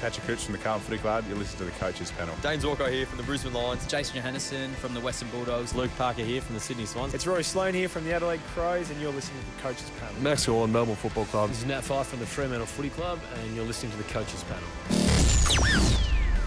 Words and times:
Patrick 0.00 0.26
Cooch 0.26 0.44
from 0.44 0.52
the 0.52 0.58
Carlton 0.58 0.86
Footy 0.86 0.98
Club. 0.98 1.24
You 1.28 1.34
listen 1.34 1.58
to 1.58 1.64
the 1.64 1.70
coaches 1.72 2.10
panel. 2.12 2.34
Dayne 2.42 2.60
Zorko 2.60 2.90
here 2.90 3.06
from 3.06 3.18
the 3.18 3.24
Brisbane 3.24 3.52
Lions. 3.52 3.86
Jason 3.86 4.20
Johannisen 4.20 4.70
from 4.74 4.94
the 4.94 5.00
Western 5.00 5.28
Bulldogs. 5.30 5.74
Luke 5.74 5.90
Parker 5.96 6.22
here 6.22 6.40
from 6.40 6.54
the 6.54 6.60
Sydney 6.60 6.86
Swans. 6.86 7.14
It's 7.14 7.26
Rory 7.26 7.44
Sloane 7.44 7.74
here 7.74 7.88
from 7.88 8.04
the 8.04 8.12
Adelaide 8.12 8.40
Crows, 8.54 8.90
and 8.90 9.00
you're 9.00 9.12
listening 9.12 9.40
to 9.40 9.56
the 9.56 9.62
coaches 9.62 9.90
panel. 10.00 10.22
Max 10.22 10.46
Gawn, 10.46 10.70
Melbourne 10.70 10.96
Football 10.96 11.26
Club. 11.26 11.50
This 11.50 11.58
is 11.58 11.66
Nat 11.66 11.82
Fyfe 11.82 12.06
from 12.06 12.20
the 12.20 12.26
Fremantle 12.26 12.66
Footy 12.66 12.90
Club, 12.90 13.18
and 13.34 13.56
you're 13.56 13.64
listening 13.64 13.92
to 13.92 13.98
the 13.98 14.04
coaches 14.04 14.44
panel. 14.44 14.68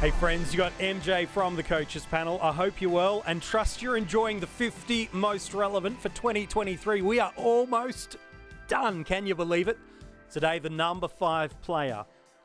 Hey 0.01 0.09
friends, 0.09 0.51
you 0.51 0.57
got 0.57 0.75
MJ 0.79 1.27
from 1.27 1.55
the 1.55 1.61
coaches 1.61 2.07
panel. 2.07 2.39
I 2.41 2.51
hope 2.51 2.81
you're 2.81 2.89
well 2.89 3.21
and 3.27 3.39
trust 3.39 3.83
you're 3.83 3.97
enjoying 3.97 4.39
the 4.39 4.47
50 4.47 5.09
most 5.11 5.53
relevant 5.53 6.01
for 6.01 6.09
2023. 6.09 7.03
We 7.03 7.19
are 7.19 7.31
almost 7.35 8.17
done. 8.67 9.03
Can 9.03 9.27
you 9.27 9.35
believe 9.35 9.67
it? 9.67 9.77
Today, 10.31 10.57
the 10.57 10.71
number 10.71 11.07
five 11.07 11.59
player 11.61 12.03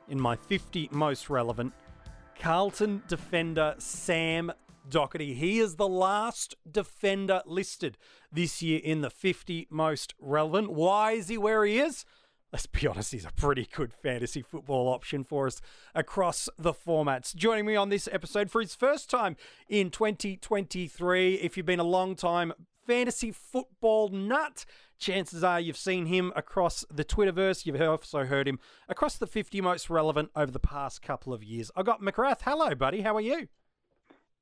in 0.08 0.20
my 0.20 0.36
50 0.36 0.88
most 0.92 1.28
relevant 1.30 1.72
Carlton 2.38 3.02
defender 3.08 3.74
Sam 3.78 4.52
Docherty. 4.88 5.34
He 5.34 5.58
is 5.58 5.76
the 5.76 5.88
last 5.88 6.54
defender 6.70 7.42
listed 7.46 7.98
this 8.30 8.62
year 8.62 8.80
in 8.82 9.00
the 9.00 9.10
50 9.10 9.66
most 9.70 10.14
relevant. 10.20 10.72
Why 10.72 11.12
is 11.12 11.28
he 11.28 11.38
where 11.38 11.64
he 11.64 11.78
is? 11.78 12.04
Let's 12.52 12.66
be 12.66 12.86
honest, 12.86 13.12
he's 13.12 13.24
a 13.24 13.32
pretty 13.32 13.66
good 13.70 13.92
fantasy 13.92 14.40
football 14.40 14.88
option 14.88 15.24
for 15.24 15.46
us 15.46 15.60
across 15.94 16.48
the 16.56 16.72
formats. 16.72 17.34
Joining 17.34 17.66
me 17.66 17.74
on 17.74 17.88
this 17.88 18.08
episode 18.12 18.50
for 18.50 18.60
his 18.60 18.74
first 18.74 19.10
time 19.10 19.36
in 19.68 19.90
2023, 19.90 21.34
if 21.34 21.56
you've 21.56 21.66
been 21.66 21.80
a 21.80 21.84
long 21.84 22.14
time 22.14 22.52
fantasy 22.86 23.32
football 23.32 24.08
nut, 24.08 24.64
chances 24.98 25.44
are 25.44 25.60
you've 25.60 25.76
seen 25.76 26.06
him 26.06 26.32
across 26.36 26.84
the 26.90 27.04
Twitterverse. 27.04 27.66
You've 27.66 27.80
also 27.80 28.24
heard 28.24 28.48
him 28.48 28.58
across 28.88 29.16
the 29.16 29.26
50 29.26 29.60
most 29.60 29.90
relevant 29.90 30.30
over 30.34 30.50
the 30.50 30.60
past 30.60 31.02
couple 31.02 31.32
of 31.32 31.42
years. 31.42 31.70
I 31.76 31.82
got 31.82 32.00
McGrath. 32.00 32.42
Hello, 32.42 32.74
buddy. 32.74 33.02
How 33.02 33.16
are 33.16 33.20
you? 33.20 33.48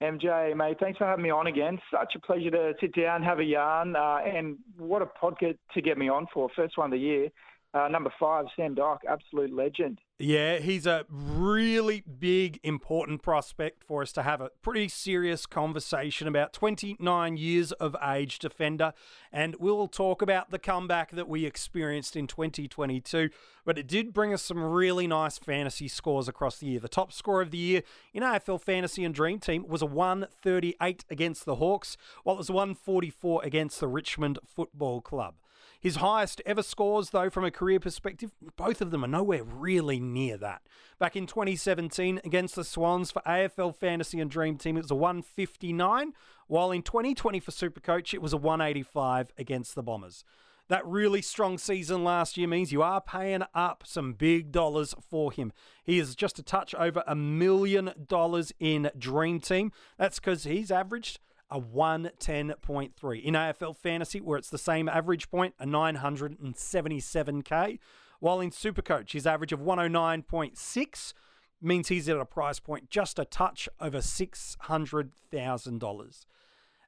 MJ, 0.03 0.57
mate, 0.57 0.77
thanks 0.81 0.99
for 0.99 1.07
having 1.07 1.23
me 1.23 1.31
on 1.31 1.47
again. 1.47 1.79
Such 1.91 2.15
a 2.17 2.21
pleasure 2.21 2.51
to 2.51 2.75
sit 2.81 2.95
down, 2.95 3.23
have 3.23 3.39
a 3.39 3.45
yarn, 3.45 3.97
uh, 3.97 4.19
and 4.27 4.59
what 4.77 5.03
a 5.03 5.07
podcast 5.07 5.57
to 5.73 5.81
get 5.81 5.97
me 5.97 6.09
on 6.09 6.27
for. 6.35 6.49
First 6.55 6.77
one 6.77 6.87
of 6.87 6.93
the 6.93 6.99
year. 6.99 7.29
Uh, 7.75 7.89
number 7.89 8.13
five, 8.21 8.47
Sam 8.55 8.77
Doc, 8.77 9.03
absolute 9.09 9.53
legend. 9.53 10.01
Yeah, 10.21 10.59
he's 10.59 10.87
a 10.87 11.07
really 11.11 12.05
big, 12.21 12.61
important 12.63 13.21
prospect 13.21 13.83
for 13.83 14.01
us 14.01 14.13
to 14.13 14.23
have 14.23 14.41
a 14.41 14.51
pretty 14.63 14.87
serious 14.87 15.45
conversation 15.45 16.29
about. 16.29 16.53
29 16.53 17.37
years 17.37 17.73
of 17.73 17.97
age 18.01 18.39
defender, 18.39 18.93
and 19.33 19.57
we'll 19.59 19.89
talk 19.89 20.23
about 20.23 20.53
the 20.53 20.59
comeback 20.61 21.11
that 21.11 21.29
we 21.29 21.45
experienced 21.45 22.15
in 22.15 22.29
2022. 22.29 23.31
But 23.65 23.77
it 23.77 23.89
did 23.89 24.13
bring 24.13 24.33
us 24.33 24.43
some 24.43 24.63
really 24.63 25.09
nice 25.09 25.39
fantasy 25.39 25.89
scores 25.89 26.29
across 26.29 26.59
the 26.59 26.67
year. 26.67 26.81
The 26.81 26.87
top 26.87 27.13
score 27.13 27.43
of 27.43 27.51
the 27.51 27.59
year 27.59 27.83
in 28.13 28.23
AFL 28.23 28.61
Fantasy 28.61 29.05
and 29.05 29.13
Dream 29.13 29.41
Team 29.41 29.67
was 29.67 29.83
a 29.83 29.87
138 29.87 31.05
against 31.11 31.45
the 31.45 31.57
Hawks, 31.57 31.97
while 32.23 32.37
it 32.37 32.39
was 32.39 32.53
144 32.53 33.43
against 33.43 33.81
the 33.81 33.89
Richmond 33.89 34.39
Football 34.47 35.01
Club. 35.01 35.35
His 35.85 35.97
highest 35.97 36.41
ever 36.47 36.63
scores, 36.63 37.11
though, 37.11 37.29
from 37.29 37.45
a 37.45 37.51
career 37.51 37.79
perspective, 37.79 38.33
both 38.57 38.81
of 38.81 38.91
them 38.91 39.05
are 39.05 39.07
nowhere 39.07 39.45
really 39.45 40.01
near 40.01 40.39
that. 40.39 40.63
Back 40.99 41.15
in 41.15 41.27
2017 41.27 42.23
against 42.25 42.55
the 42.55 42.65
Swans 42.65 43.11
for 43.11 43.21
AFL 43.27 43.77
Fantasy 43.77 44.19
and 44.19 44.31
Dream 44.31 44.57
Team, 44.57 44.79
it 44.79 44.85
was 44.85 44.91
a 44.91 44.95
159, 44.95 46.15
while 46.47 46.71
in 46.71 46.81
2020 46.81 47.39
for 47.39 47.51
Supercoach, 47.51 48.15
it 48.15 48.23
was 48.23 48.33
a 48.33 48.39
185 48.39 49.35
against 49.37 49.75
the 49.75 49.83
Bombers. 49.83 50.25
That 50.69 50.87
really 50.87 51.21
strong 51.21 51.59
season 51.59 52.03
last 52.03 52.39
year 52.39 52.49
means 52.49 52.73
you 52.73 52.83
are 52.83 53.03
paying 53.03 53.43
up 53.55 53.85
some 53.85 54.15
big 54.15 54.53
dollars 54.53 54.95
for 55.11 55.33
him. 55.33 55.53
He 55.83 55.99
is 55.99 56.17
just 56.17 56.39
a 56.39 56.43
touch 56.43 56.75
over 56.75 57.05
a 57.07 57.15
million 57.15 57.93
dollars 58.09 58.55
in 58.59 58.91
Dream 58.97 59.39
Team. 59.39 59.71
That's 59.99 60.19
because 60.19 60.45
he's 60.45 60.71
averaged 60.71 61.21
a 61.55 61.61
110.3. 61.61 63.23
In 63.23 63.35
AFL 63.35 63.77
Fantasy, 63.77 64.21
where 64.21 64.37
it's 64.37 64.51
the 64.51 64.59
same 64.59 64.89
average 64.89 65.31
point, 65.31 65.55
a 65.61 65.65
977k. 65.65 67.79
While 68.19 68.41
in 68.41 68.51
Supercoach, 68.51 69.13
his 69.13 69.25
average 69.27 69.53
of 69.53 69.61
109.6 69.61 71.13
means 71.63 71.89
he's 71.89 72.09
at 72.09 72.17
a 72.17 72.25
price 72.25 72.59
point 72.59 72.91
just 72.91 73.21
a 73.21 73.25
touch 73.25 73.69
over 73.81 73.99
$600,000. 73.99 76.27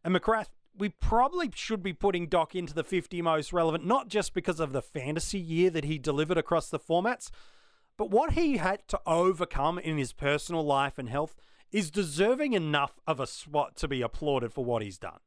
And 0.05 0.15
McGrath, 0.15 0.49
we 0.77 0.89
probably 0.89 1.51
should 1.55 1.83
be 1.83 1.93
putting 1.93 2.27
Doc 2.27 2.57
into 2.57 2.75
the 2.75 2.85
50 2.85 3.23
most 3.23 3.53
relevant, 3.53 3.87
not 3.87 4.09
just 4.09 4.35
because 4.35 4.59
of 4.59 4.73
the 4.73 4.83
fantasy 4.83 5.39
year 5.39 5.71
that 5.71 5.85
he 5.85 5.99
delivered 5.99 6.39
across 6.39 6.69
the 6.69 6.81
formats, 6.81 7.31
but 7.97 8.11
what 8.11 8.33
he 8.33 8.57
had 8.57 8.89
to 8.89 9.01
overcome 9.07 9.79
in 9.79 9.97
his 9.97 10.13
personal 10.13 10.65
life 10.65 10.99
and 10.99 11.09
health 11.09 11.37
is 11.77 11.91
deserving 11.91 12.55
enough 12.55 12.99
of 13.07 13.21
a 13.21 13.27
spot 13.27 13.77
to 13.77 13.87
be 13.87 14.01
applauded 14.01 14.51
for 14.51 14.65
what 14.65 14.81
he's 14.81 14.97
done. 14.97 15.19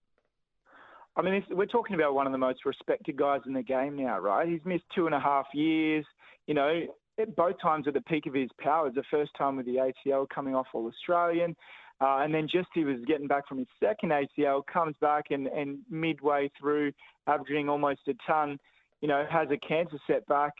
I 1.15 1.21
mean, 1.21 1.43
we're 1.51 1.67
talking 1.67 1.95
about 1.95 2.15
one 2.15 2.25
of 2.25 2.31
the 2.31 2.39
most 2.39 2.65
respected 2.65 3.17
guys 3.17 3.41
in 3.45 3.53
the 3.53 3.61
game 3.61 3.95
now, 3.95 4.17
right? 4.17 4.47
He's 4.47 4.65
missed 4.65 4.85
two 4.95 5.05
and 5.05 5.13
a 5.13 5.19
half 5.19 5.45
years. 5.53 6.03
You 6.47 6.55
know, 6.55 6.87
at 7.19 7.35
both 7.35 7.61
times 7.61 7.87
at 7.87 7.93
the 7.93 8.01
peak 8.01 8.25
of 8.25 8.33
his 8.33 8.49
powers. 8.59 8.93
The 8.95 9.03
first 9.11 9.29
time 9.37 9.57
with 9.57 9.67
the 9.67 9.91
ACL 10.07 10.27
coming 10.27 10.55
off 10.55 10.65
All 10.73 10.87
Australian, 10.87 11.55
uh, 12.01 12.21
and 12.21 12.33
then 12.33 12.47
just 12.51 12.69
he 12.73 12.83
was 12.83 12.97
getting 13.05 13.27
back 13.27 13.47
from 13.47 13.59
his 13.59 13.67
second 13.79 14.11
ACL, 14.11 14.63
comes 14.65 14.95
back 15.01 15.25
and, 15.29 15.45
and 15.47 15.79
midway 15.87 16.49
through, 16.59 16.93
averaging 17.27 17.69
almost 17.69 17.99
a 18.07 18.13
ton, 18.25 18.57
you 19.01 19.07
know, 19.07 19.23
has 19.29 19.49
a 19.51 19.57
cancer 19.57 19.99
setback. 20.07 20.53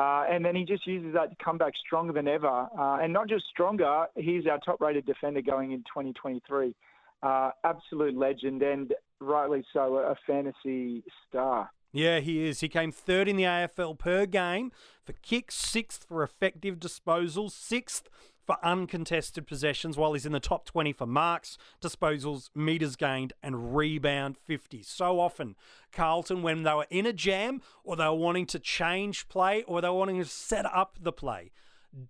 Uh, 0.00 0.24
and 0.30 0.42
then 0.42 0.56
he 0.56 0.64
just 0.64 0.86
uses 0.86 1.12
that 1.12 1.28
to 1.28 1.44
come 1.44 1.58
back 1.58 1.74
stronger 1.84 2.14
than 2.14 2.26
ever. 2.26 2.66
Uh, 2.78 2.98
and 3.02 3.12
not 3.12 3.28
just 3.28 3.44
stronger, 3.50 4.06
he's 4.16 4.46
our 4.46 4.58
top 4.60 4.80
rated 4.80 5.04
defender 5.04 5.42
going 5.42 5.72
in 5.72 5.80
2023. 5.80 6.74
Uh, 7.22 7.50
absolute 7.64 8.16
legend 8.16 8.62
and 8.62 8.94
rightly 9.20 9.62
so, 9.74 9.96
a 9.96 10.14
fantasy 10.26 11.04
star. 11.28 11.70
Yeah, 11.92 12.20
he 12.20 12.46
is. 12.46 12.60
He 12.60 12.68
came 12.70 12.92
third 12.92 13.28
in 13.28 13.36
the 13.36 13.42
AFL 13.42 13.98
per 13.98 14.24
game 14.24 14.72
for 15.04 15.12
kicks, 15.12 15.56
sixth 15.56 16.06
for 16.08 16.22
effective 16.22 16.78
disposals, 16.78 17.50
sixth 17.50 18.08
for 18.50 18.66
uncontested 18.66 19.46
possessions, 19.46 19.96
while 19.96 20.12
he's 20.12 20.26
in 20.26 20.32
the 20.32 20.40
top 20.40 20.64
20 20.64 20.92
for 20.92 21.06
marks, 21.06 21.56
disposals, 21.80 22.50
metres 22.52 22.96
gained, 22.96 23.32
and 23.44 23.76
rebound 23.76 24.36
50. 24.36 24.82
So 24.82 25.20
often, 25.20 25.54
Carlton, 25.92 26.42
when 26.42 26.64
they 26.64 26.74
were 26.74 26.88
in 26.90 27.06
a 27.06 27.12
jam 27.12 27.62
or 27.84 27.94
they 27.94 28.06
were 28.06 28.14
wanting 28.14 28.46
to 28.46 28.58
change 28.58 29.28
play 29.28 29.62
or 29.68 29.80
they 29.80 29.88
were 29.88 29.94
wanting 29.94 30.18
to 30.18 30.24
set 30.24 30.66
up 30.66 30.98
the 31.00 31.12
play, 31.12 31.52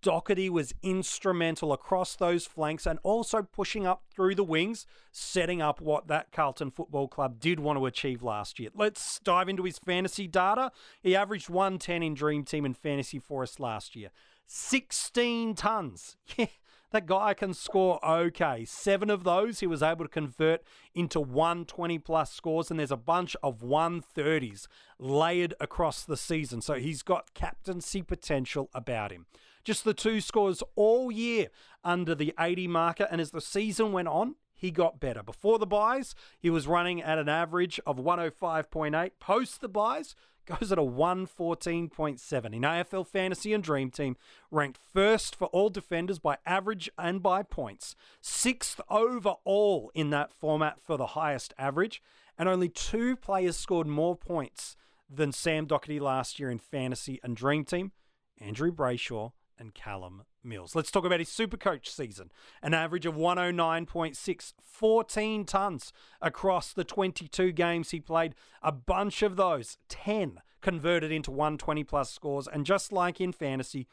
Docherty 0.03 0.49
was 0.49 0.75
instrumental 0.83 1.75
across 1.75 2.17
those 2.17 2.47
flanks 2.47 2.87
and 2.87 2.99
also 3.03 3.43
pushing 3.43 3.87
up 3.87 4.05
through 4.11 4.35
the 4.35 4.45
wings, 4.45 4.87
setting 5.13 5.61
up 5.61 5.83
what 5.83 6.07
that 6.09 6.33
Carlton 6.33 6.71
Football 6.71 7.09
Club 7.09 7.39
did 7.39 7.61
want 7.61 7.79
to 7.79 7.85
achieve 7.85 8.23
last 8.23 8.59
year. 8.59 8.71
Let's 8.75 9.19
dive 9.21 9.51
into 9.51 9.65
his 9.65 9.79
fantasy 9.79 10.27
data. 10.27 10.73
He 11.03 11.15
averaged 11.15 11.51
110 11.51 12.03
in 12.03 12.15
Dream 12.15 12.45
Team 12.45 12.65
and 12.65 12.77
Fantasy 12.77 13.19
Forest 13.19 13.61
last 13.61 13.95
year. 13.95 14.11
16 14.53 15.55
tons. 15.55 16.17
Yeah, 16.37 16.47
that 16.91 17.07
guy 17.07 17.35
can 17.35 17.55
score 17.55 18.05
okay. 18.05 18.65
Seven 18.65 19.11
of 19.11 19.23
those 19.23 19.61
he 19.61 19.67
was 19.69 19.81
able 19.81 20.05
to 20.05 20.11
convert 20.11 20.65
into 20.93 21.21
120 21.21 22.01
plus 22.01 22.33
scores, 22.33 22.69
and 22.69 22.81
there's 22.81 22.91
a 22.91 22.97
bunch 22.97 23.37
of 23.45 23.61
130s 23.61 24.67
layered 24.99 25.55
across 25.61 26.05
the 26.05 26.17
season. 26.17 26.61
So 26.61 26.75
he's 26.75 27.05
got 27.05 27.33
captaincy 27.33 28.03
potential 28.03 28.69
about 28.75 29.13
him. 29.13 29.27
Just 29.63 29.85
the 29.85 29.95
two 29.95 30.21
scores 30.21 30.65
all 30.75 31.13
year 31.13 31.47
under 31.85 32.17
the 32.17 32.35
80 32.41 32.67
marker, 32.67 33.07
and 33.09 33.21
as 33.21 33.31
the 33.31 33.41
season 33.41 33.93
went 33.93 34.09
on, 34.09 34.35
he 34.61 34.71
got 34.71 35.01
better. 35.01 35.23
Before 35.23 35.59
the 35.59 35.67
buys, 35.67 36.15
he 36.39 36.51
was 36.51 36.67
running 36.67 37.01
at 37.01 37.17
an 37.17 37.31
average 37.31 37.81
of 37.87 37.97
105.8. 37.97 39.13
Post 39.19 39.63
the 39.63 39.71
buys, 39.71 40.15
goes 40.47 40.71
at 40.71 40.79
a 40.79 40.83
114.7 40.83 42.55
in 42.55 42.63
AFL 42.63 43.07
Fantasy 43.07 43.55
and 43.55 43.65
Dream 43.65 43.91
Team, 43.91 44.19
ranked 44.51 44.79
first 44.93 45.35
for 45.35 45.47
all 45.47 45.71
defenders 45.71 46.19
by 46.19 46.37
average 46.45 46.91
and 46.99 47.23
by 47.23 47.43
points, 47.43 47.97
sixth 48.21 48.83
overall 48.91 49.91
in 49.95 50.11
that 50.11 50.31
format 50.31 50.79
for 50.79 50.99
the 50.99 51.09
highest 51.09 51.55
average, 51.57 52.03
and 52.37 52.47
only 52.47 52.69
two 52.69 53.17
players 53.17 53.57
scored 53.57 53.87
more 53.87 54.15
points 54.15 54.77
than 55.09 55.33
Sam 55.33 55.67
Docherty 55.67 56.01
last 56.01 56.39
year 56.39 56.51
in 56.51 56.59
Fantasy 56.59 57.19
and 57.23 57.35
Dream 57.35 57.65
Team 57.65 57.93
Andrew 58.39 58.73
Brayshaw 58.73 59.33
and 59.59 59.75
Callum 59.75 60.25
Mills. 60.43 60.75
Let's 60.75 60.91
talk 60.91 61.05
about 61.05 61.21
his 61.21 61.29
Supercoach 61.29 61.87
season. 61.87 62.31
An 62.63 62.75
average 62.75 63.07
of 63.07 63.15
109.6, 63.15 64.53
14 64.61 65.45
tons 65.45 65.93
across 66.21 66.73
the 66.73 66.85
22 66.85 67.53
games 67.53 67.91
he 67.91 68.01
played. 68.01 68.35
A 68.63 68.73
bunch 68.73 69.23
of 69.23 69.37
those, 69.37 69.79
10 69.89 70.41
converted 70.61 71.11
into 71.11 71.31
120 71.31 71.85
plus 71.85 72.11
scores. 72.11 72.47
And 72.47 72.67
just 72.67 72.93
like 72.93 73.21
in 73.21 73.33
fantasy, 73.33 73.87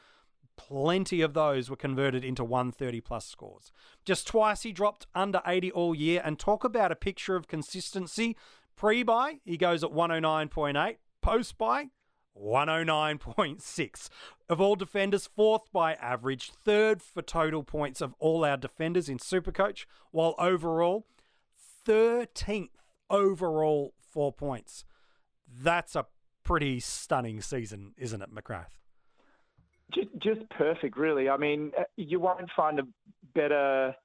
plenty 0.57 1.21
of 1.21 1.33
those 1.33 1.69
were 1.69 1.75
converted 1.75 2.23
into 2.23 2.44
130 2.44 3.01
plus 3.01 3.25
scores. 3.25 3.71
Just 4.05 4.27
twice 4.27 4.63
he 4.63 4.71
dropped 4.71 5.07
under 5.15 5.41
80 5.45 5.71
all 5.71 5.95
year. 5.95 6.21
And 6.23 6.39
talk 6.39 6.63
about 6.63 6.91
a 6.91 6.95
picture 6.95 7.35
of 7.35 7.47
consistency. 7.47 8.35
Pre 8.75 9.03
buy, 9.03 9.39
he 9.44 9.57
goes 9.57 9.83
at 9.83 9.91
109.8. 9.91 10.97
Post 11.21 11.57
buy, 11.57 11.89
109.6. 12.42 14.10
Of 14.50 14.62
all 14.62 14.75
defenders, 14.75 15.28
fourth 15.28 15.72
by 15.72 15.94
average, 15.94 16.51
third 16.51 17.01
for 17.01 17.22
total 17.22 17.63
points 17.63 18.01
of 18.01 18.16
all 18.19 18.45
our 18.45 18.57
defenders 18.57 19.10
in 19.10 19.18
Supercoach, 19.18 19.86
while 20.12 20.36
overall, 20.39 21.06
13th 21.86 22.69
overall 23.10 23.94
for 23.98 24.31
points. 24.31 24.86
That's 25.48 25.95
a 25.95 26.06
pretty 26.44 26.80
stunning 26.80 27.42
season, 27.42 27.94
isn't 27.98 28.22
it, 28.22 28.34
McGrath? 28.34 28.78
Just, 30.22 30.50
perfect, 30.50 30.98
really. 30.98 31.30
I 31.30 31.38
mean, 31.38 31.72
uh, 31.78 31.83
you 31.95 32.19
won't 32.19 32.50
find 32.56 32.80
a 32.80 32.83
better 33.33 33.95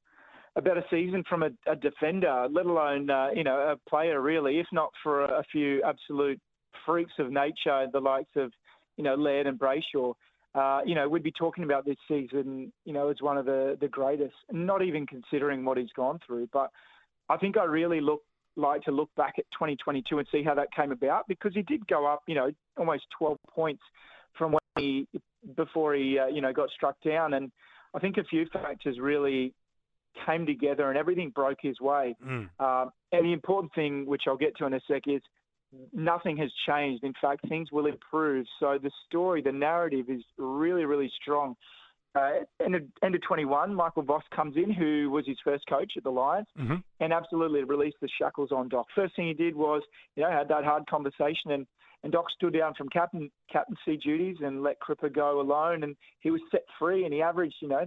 a 0.55 0.61
better 0.61 0.85
season 0.91 1.25
from 1.29 1.43
a, 1.43 1.49
a 1.67 1.75
defender, 1.75 2.47
let 2.51 2.67
alone 2.67 3.09
uh, 3.09 3.29
you 3.35 3.43
know 3.43 3.57
a 3.59 3.91
player, 3.91 4.21
really. 4.21 4.61
If 4.61 4.67
not 4.71 4.91
for 5.03 5.25
a 5.25 5.43
few 5.51 5.83
absolute 5.83 6.41
freaks 6.87 7.13
of 7.19 7.31
nature, 7.31 7.87
the 7.93 8.01
likes 8.01 8.31
of 8.37 8.53
you 8.97 9.05
know 9.05 9.15
Laird 9.15 9.47
and 9.47 9.59
Brayshaw. 9.59 10.15
Uh, 10.55 10.81
you 10.85 10.95
know, 10.95 11.09
we'd 11.09 11.23
be 11.23 11.33
talking 11.33 11.65
about 11.65 11.87
this 11.87 11.97
season, 12.07 12.71
you 12.85 12.93
know, 12.93 13.09
as 13.09 13.17
one 13.23 13.39
of 13.39 13.47
the, 13.47 13.79
the 13.81 13.89
greatest, 13.89 14.35
not 14.51 14.83
even 14.83 15.07
considering 15.07 15.65
what 15.65 15.79
he's 15.79 15.93
gone 15.97 16.19
through. 16.27 16.47
But 16.53 16.71
I 17.31 17.39
think 17.39 17.57
I 17.57 17.65
really 17.65 18.03
look 18.03 18.23
like 18.57 18.83
to 18.83 18.91
look 18.91 19.09
back 19.17 19.35
at 19.39 19.45
2022 19.53 20.19
and 20.19 20.29
see 20.31 20.43
how 20.43 20.55
that 20.55 20.71
came 20.75 20.93
about 20.93 21.27
because 21.27 21.55
he 21.55 21.63
did 21.63 21.87
go 21.87 22.07
up, 22.07 22.23
you 22.27 22.35
know, 22.35 22.51
almost 22.77 23.05
12 23.19 23.39
points 23.49 23.83
from 24.37 24.53
when 24.53 24.61
he 24.77 25.09
before 25.57 25.95
he, 25.95 26.19
uh, 26.19 26.27
you 26.27 26.43
know, 26.43 26.53
got 26.53 26.69
struck 26.71 26.97
down. 27.03 27.35
And 27.35 27.51
I 27.95 27.99
think 27.99 28.19
a 28.19 28.25
few 28.25 28.47
factors 28.53 28.99
really 29.01 29.55
came 30.27 30.47
together 30.47 30.89
and 30.89 30.99
everything 30.99 31.31
broke 31.31 31.59
his 31.63 31.81
way. 31.81 32.15
Mm. 32.25 32.49
Uh, 32.61 32.91
and 33.13 33.25
the 33.25 33.33
important 33.33 33.75
thing, 33.75 34.07
which 34.07 34.23
I'll 34.27 34.37
get 34.37 34.57
to 34.59 34.67
in 34.67 34.75
a 34.75 34.81
sec, 34.87 35.03
is 35.07 35.23
nothing 35.93 36.37
has 36.39 36.51
changed. 36.67 37.05
In 37.05 37.15
fact, 37.21 37.49
things 37.49 37.73
will 37.73 37.87
improve. 37.87 38.47
So 38.61 38.79
the 38.83 38.91
story, 39.07 39.43
the 39.43 39.53
narrative 39.53 40.07
is 40.09 40.23
really, 40.39 40.85
really 40.85 41.11
strong. 41.21 41.57
Uh, 42.15 42.31
end, 42.63 42.75
of, 42.75 42.83
end 43.03 43.15
of 43.15 43.23
21, 43.23 43.75
Michael 43.75 44.03
Voss 44.03 44.23
comes 44.35 44.57
in, 44.57 44.71
who 44.71 45.09
was 45.11 45.27
his 45.27 45.39
first 45.43 45.65
coach 45.67 45.93
at 45.97 46.05
the 46.05 46.11
Lions, 46.11 46.47
mm-hmm. 46.59 46.77
and 47.01 47.13
absolutely 47.13 47.65
released 47.65 47.97
the 48.03 48.09
shackles 48.21 48.53
on 48.53 48.69
Doc. 48.69 48.87
First 48.95 49.17
thing 49.17 49.29
he 49.29 49.35
did 49.35 49.57
was, 49.57 49.83
you 50.15 50.23
know, 50.23 50.31
had 50.31 50.49
that 50.49 50.65
hard 50.65 50.87
conversation, 50.87 51.53
and, 51.53 51.67
and 52.03 52.13
Doc 52.13 52.27
stood 52.37 52.53
down 52.53 52.75
from 52.77 52.91
captain 52.91 53.31
captaincy 53.51 53.97
duties 53.97 54.37
and 54.43 54.63
let 54.63 54.77
Crippa 54.81 55.11
go 55.11 55.41
alone, 55.41 55.85
and 55.85 55.97
he 56.21 56.31
was 56.31 56.43
set 56.51 56.65
free, 56.79 57.05
and 57.05 57.15
he 57.15 57.23
averaged, 57.23 57.57
you 57.63 57.69
know, 57.69 57.87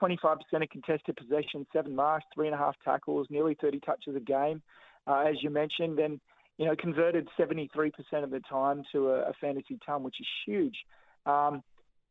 25% 0.00 0.36
of 0.52 0.68
contested 0.70 1.16
possession, 1.16 1.64
seven 1.72 1.94
marks, 1.94 2.26
three 2.34 2.46
and 2.46 2.54
a 2.54 2.58
half 2.58 2.74
tackles, 2.84 3.28
nearly 3.30 3.56
30 3.60 3.80
touches 3.80 4.16
a 4.16 4.20
game, 4.20 4.62
uh, 5.06 5.24
as 5.28 5.36
you 5.42 5.50
mentioned, 5.50 6.00
and 6.00 6.20
you 6.60 6.66
know, 6.66 6.76
converted 6.76 7.26
73% 7.38 7.90
of 8.22 8.30
the 8.30 8.40
time 8.40 8.82
to 8.92 9.08
a, 9.08 9.30
a 9.30 9.32
fantasy 9.40 9.78
ton, 9.84 10.02
which 10.02 10.20
is 10.20 10.26
huge. 10.44 10.76
Um, 11.24 11.62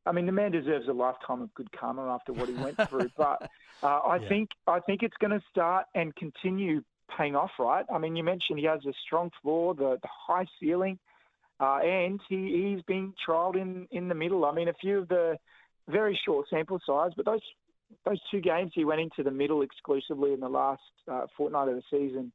I 0.07 0.11
mean, 0.11 0.25
the 0.25 0.31
man 0.31 0.51
deserves 0.51 0.87
a 0.87 0.91
lifetime 0.91 1.43
of 1.43 1.53
good 1.53 1.71
karma 1.71 2.07
after 2.07 2.33
what 2.33 2.49
he 2.49 2.55
went 2.55 2.75
through. 2.89 3.11
But 3.15 3.43
uh, 3.83 3.85
I 3.85 4.17
yeah. 4.17 4.27
think 4.27 4.49
I 4.65 4.79
think 4.79 5.03
it's 5.03 5.15
going 5.21 5.39
to 5.39 5.45
start 5.51 5.85
and 5.93 6.15
continue 6.15 6.81
paying 7.15 7.35
off. 7.35 7.51
Right? 7.59 7.85
I 7.93 7.99
mean, 7.99 8.15
you 8.15 8.23
mentioned 8.23 8.57
he 8.57 8.65
has 8.65 8.83
a 8.87 8.93
strong 9.05 9.29
floor, 9.39 9.75
the, 9.75 9.99
the 10.01 10.09
high 10.27 10.47
ceiling, 10.59 10.97
uh, 11.59 11.81
and 11.83 12.19
he, 12.27 12.73
he's 12.73 12.81
been 12.87 13.13
trialled 13.27 13.55
in 13.55 13.87
in 13.91 14.07
the 14.07 14.15
middle. 14.15 14.45
I 14.45 14.51
mean, 14.51 14.67
a 14.67 14.73
few 14.73 14.97
of 14.97 15.09
the 15.09 15.37
very 15.87 16.19
short 16.25 16.47
sample 16.49 16.79
size, 16.87 17.11
but 17.15 17.27
those 17.27 17.43
those 18.03 18.19
two 18.31 18.41
games 18.41 18.71
he 18.73 18.83
went 18.83 18.99
into 18.99 19.21
the 19.21 19.29
middle 19.29 19.61
exclusively 19.61 20.33
in 20.33 20.39
the 20.39 20.49
last 20.49 20.81
uh, 21.07 21.27
fortnight 21.37 21.67
of 21.67 21.75
the 21.75 21.83
season 21.91 22.31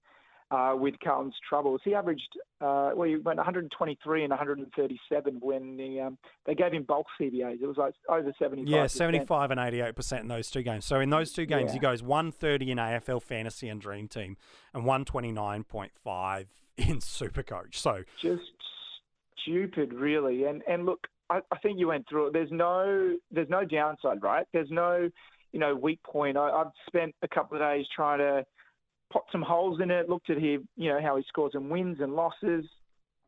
uh, 0.55 0.77
with 0.77 0.95
Carlton's 1.03 1.35
troubles. 1.49 1.81
He 1.85 1.95
averaged, 1.95 2.29
uh, 2.61 2.91
well, 2.95 3.09
he 3.09 3.17
went 3.17 3.39
123 3.39 4.23
and 4.23 4.31
137 4.31 5.39
when 5.41 5.77
the, 5.77 6.01
um, 6.01 6.19
they 6.47 6.55
gave 6.55 6.73
him 6.73 6.85
bulk 6.85 7.07
CBAs. 7.21 7.61
It 7.61 7.67
was 7.67 7.77
like 7.77 7.95
over 8.09 8.33
75. 8.39 8.69
Yeah, 8.69 8.87
75 8.87 9.51
and 9.51 9.59
88% 9.59 10.21
in 10.21 10.29
those 10.29 10.51
two 10.51 10.63
games. 10.63 10.85
So 10.85 11.01
in 11.01 11.11
those 11.11 11.33
two 11.33 11.47
games, 11.47 11.71
yeah. 11.71 11.75
he 11.75 11.79
goes 11.81 12.03
130 12.03 12.71
in 12.71 12.79
AFL 12.79 13.23
Fantasy 13.23 13.69
and 13.69 13.81
Dream 13.81 14.07
Team 14.07 14.37
and 14.73 14.85
129.5 14.85 16.47
in 16.77 16.99
Supercoach. 16.99 17.75
So 17.75 18.05
just 18.23 18.43
stupid, 19.43 19.93
really. 19.93 20.45
And 20.45 20.63
and 20.69 20.87
look, 20.87 21.07
I, 21.31 21.41
I 21.51 21.59
think 21.59 21.79
you 21.79 21.89
went 21.89 22.09
through 22.09 22.29
it. 22.29 22.33
There's 22.33 22.51
no 22.53 23.17
there's 23.31 23.49
no 23.49 23.65
downside, 23.65 24.23
right? 24.23 24.47
There's 24.53 24.71
no 24.71 25.11
you 25.53 25.59
know 25.59 25.75
weak 25.75 26.03
point. 26.05 26.37
I, 26.37 26.51
I've 26.51 26.73
spent 26.87 27.15
a 27.23 27.29
couple 27.29 27.57
of 27.57 27.63
days 27.63 27.87
trying 27.95 28.19
to 28.19 28.45
popped 29.13 29.33
some 29.33 29.43
holes 29.43 29.81
in 29.81 29.91
it, 29.91 30.09
looked 30.09 30.31
at 30.31 30.39
him, 30.39 30.69
you 30.77 30.89
know, 30.91 31.01
how 31.01 31.17
he 31.17 31.25
scores 31.29 31.53
and 31.55 31.71
wins 31.71 31.99
and 32.01 32.15
losses, 32.15 32.65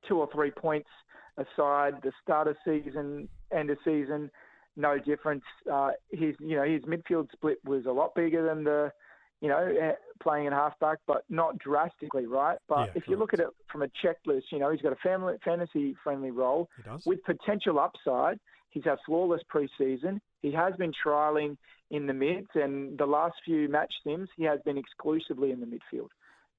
two 0.08 0.18
or 0.18 0.28
three 0.32 0.50
points 0.50 0.88
aside, 1.36 1.94
the 2.02 2.12
start 2.22 2.48
of 2.48 2.56
season, 2.64 3.28
end 3.52 3.70
of 3.70 3.78
season, 3.84 4.30
no 4.76 4.98
difference. 4.98 5.44
Uh, 5.70 5.90
his, 6.10 6.34
you 6.38 6.56
know, 6.56 6.64
his 6.64 6.82
midfield 6.82 7.30
split 7.32 7.58
was 7.64 7.86
a 7.86 7.92
lot 7.92 8.14
bigger 8.14 8.46
than 8.46 8.64
the, 8.64 8.92
you 9.40 9.48
know, 9.48 9.58
eh, 9.58 9.92
playing 10.22 10.46
in 10.46 10.52
halfback, 10.52 10.98
but 11.06 11.24
not 11.28 11.58
drastically, 11.58 12.26
right? 12.26 12.58
But 12.68 12.88
yeah, 12.88 12.92
if 12.94 13.08
you 13.08 13.16
look 13.16 13.34
at 13.34 13.40
it 13.40 13.48
from 13.70 13.82
a 13.82 13.88
checklist, 14.04 14.44
you 14.50 14.58
know, 14.58 14.70
he's 14.70 14.80
got 14.80 14.92
a 14.92 14.96
family 14.96 15.34
fantasy 15.44 15.94
friendly 16.02 16.30
role 16.30 16.68
with 17.04 17.22
potential 17.24 17.78
upside. 17.78 18.38
He's 18.70 18.84
had 18.84 18.98
flawless 19.06 19.42
preseason. 19.52 20.20
He 20.42 20.52
has 20.52 20.74
been 20.76 20.92
trialing 21.04 21.56
in 21.90 22.06
the 22.06 22.14
mids, 22.14 22.48
and 22.54 22.98
the 22.98 23.06
last 23.06 23.34
few 23.44 23.68
match 23.68 23.92
sims, 24.04 24.28
he 24.36 24.44
has 24.44 24.60
been 24.64 24.78
exclusively 24.78 25.50
in 25.50 25.60
the 25.60 25.66
midfield. 25.66 26.08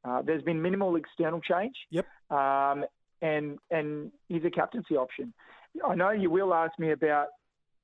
Uh, 0.04 0.22
there's 0.22 0.44
been 0.44 0.62
minimal 0.62 0.96
external 0.96 1.42
change. 1.42 1.76
Yep. 1.90 2.06
Um, 2.30 2.86
and 3.22 3.58
and 3.72 4.12
he's 4.28 4.44
a 4.46 4.50
captaincy 4.50 4.96
option. 4.96 5.34
I 5.86 5.96
know 5.96 6.12
you 6.12 6.30
will 6.30 6.54
ask 6.54 6.78
me 6.80 6.92
about 6.92 7.28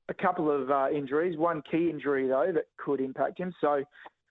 a 0.10 0.14
couple 0.14 0.52
of 0.52 0.70
uh, 0.70 0.90
injuries. 0.94 1.38
One 1.38 1.62
key 1.70 1.90
injury 1.90 2.28
though 2.28 2.52
that 2.54 2.66
could 2.78 3.00
impact 3.00 3.40
him. 3.40 3.54
So 3.62 3.84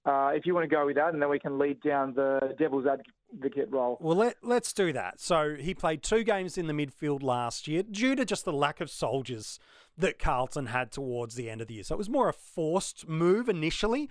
uh, 0.04 0.30
if 0.34 0.46
you 0.46 0.54
want 0.54 0.68
to 0.68 0.74
go 0.74 0.84
with 0.84 0.96
that, 0.96 1.12
and 1.12 1.22
then 1.22 1.28
we 1.28 1.38
can 1.38 1.58
lead 1.58 1.80
down 1.80 2.12
the 2.14 2.54
devil's 2.58 2.86
advocate 2.86 3.70
role. 3.70 3.98
Well, 4.00 4.16
let, 4.16 4.36
let's 4.42 4.72
do 4.72 4.92
that. 4.92 5.20
So 5.20 5.54
he 5.54 5.74
played 5.74 6.02
two 6.02 6.24
games 6.24 6.58
in 6.58 6.66
the 6.66 6.72
midfield 6.72 7.22
last 7.22 7.68
year 7.68 7.82
due 7.84 8.16
to 8.16 8.24
just 8.24 8.44
the 8.44 8.52
lack 8.52 8.80
of 8.80 8.90
soldiers 8.90 9.60
that 9.96 10.18
Carlton 10.18 10.66
had 10.66 10.90
towards 10.90 11.36
the 11.36 11.48
end 11.48 11.60
of 11.60 11.68
the 11.68 11.74
year. 11.74 11.84
So 11.84 11.94
it 11.94 11.98
was 11.98 12.10
more 12.10 12.28
a 12.28 12.32
forced 12.32 13.08
move 13.08 13.48
initially, 13.48 14.10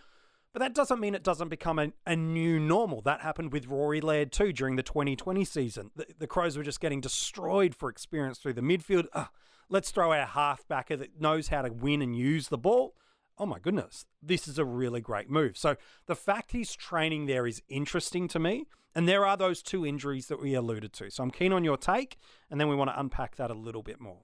but 0.53 0.59
that 0.59 0.73
doesn't 0.73 0.99
mean 0.99 1.13
it 1.13 1.23
doesn't 1.23 1.49
become 1.49 1.77
a, 1.77 1.91
a 2.05 2.15
new 2.15 2.57
normal. 2.57 3.01
That 3.01 3.21
happened 3.21 3.51
with 3.51 3.67
Rory 3.67 3.99
Laird 3.99 4.31
too 4.31 4.53
during 4.53 4.77
the 4.77 4.83
2020 4.83 5.43
season. 5.43 5.91
The, 5.95 6.05
the 6.19 6.27
Crows 6.27 6.55
were 6.55 6.63
just 6.63 6.79
getting 6.79 7.01
destroyed 7.01 7.75
for 7.75 7.89
experience 7.89 8.38
through 8.38 8.53
the 8.53 8.61
midfield. 8.61 9.07
Uh, 9.11 9.25
let's 9.67 9.91
throw 9.91 10.13
our 10.13 10.27
halfbacker 10.27 10.97
that 10.99 11.19
knows 11.19 11.49
how 11.49 11.63
to 11.63 11.71
win 11.71 12.01
and 12.01 12.15
use 12.15 12.47
the 12.47 12.57
ball. 12.57 12.93
Oh 13.38 13.45
my 13.45 13.60
goodness, 13.60 14.05
this 14.22 14.48
is 14.48 14.60
a 14.60 14.65
really 14.65 15.01
great 15.01 15.29
move. 15.29 15.58
So 15.58 15.75
the 16.05 16.15
fact 16.15 16.51
he's 16.51 16.75
training 16.75 17.25
there 17.25 17.48
is 17.48 17.62
interesting 17.70 18.27
to 18.29 18.39
me. 18.39 18.65
And 18.94 19.08
there 19.08 19.25
are 19.25 19.38
those 19.38 19.62
two 19.62 19.86
injuries 19.86 20.27
that 20.27 20.41
we 20.41 20.53
alluded 20.53 20.91
to. 20.94 21.10
So 21.10 21.24
I'm 21.24 21.32
keen 21.32 21.53
on 21.53 21.63
your 21.63 21.77
take, 21.77 22.17
and 22.50 22.60
then 22.60 22.67
we 22.67 22.75
want 22.75 22.89
to 22.89 23.00
unpack 23.00 23.38
that 23.38 23.50
a 23.50 23.53
little 23.53 23.84
bit 23.84 24.01
more. 24.01 24.24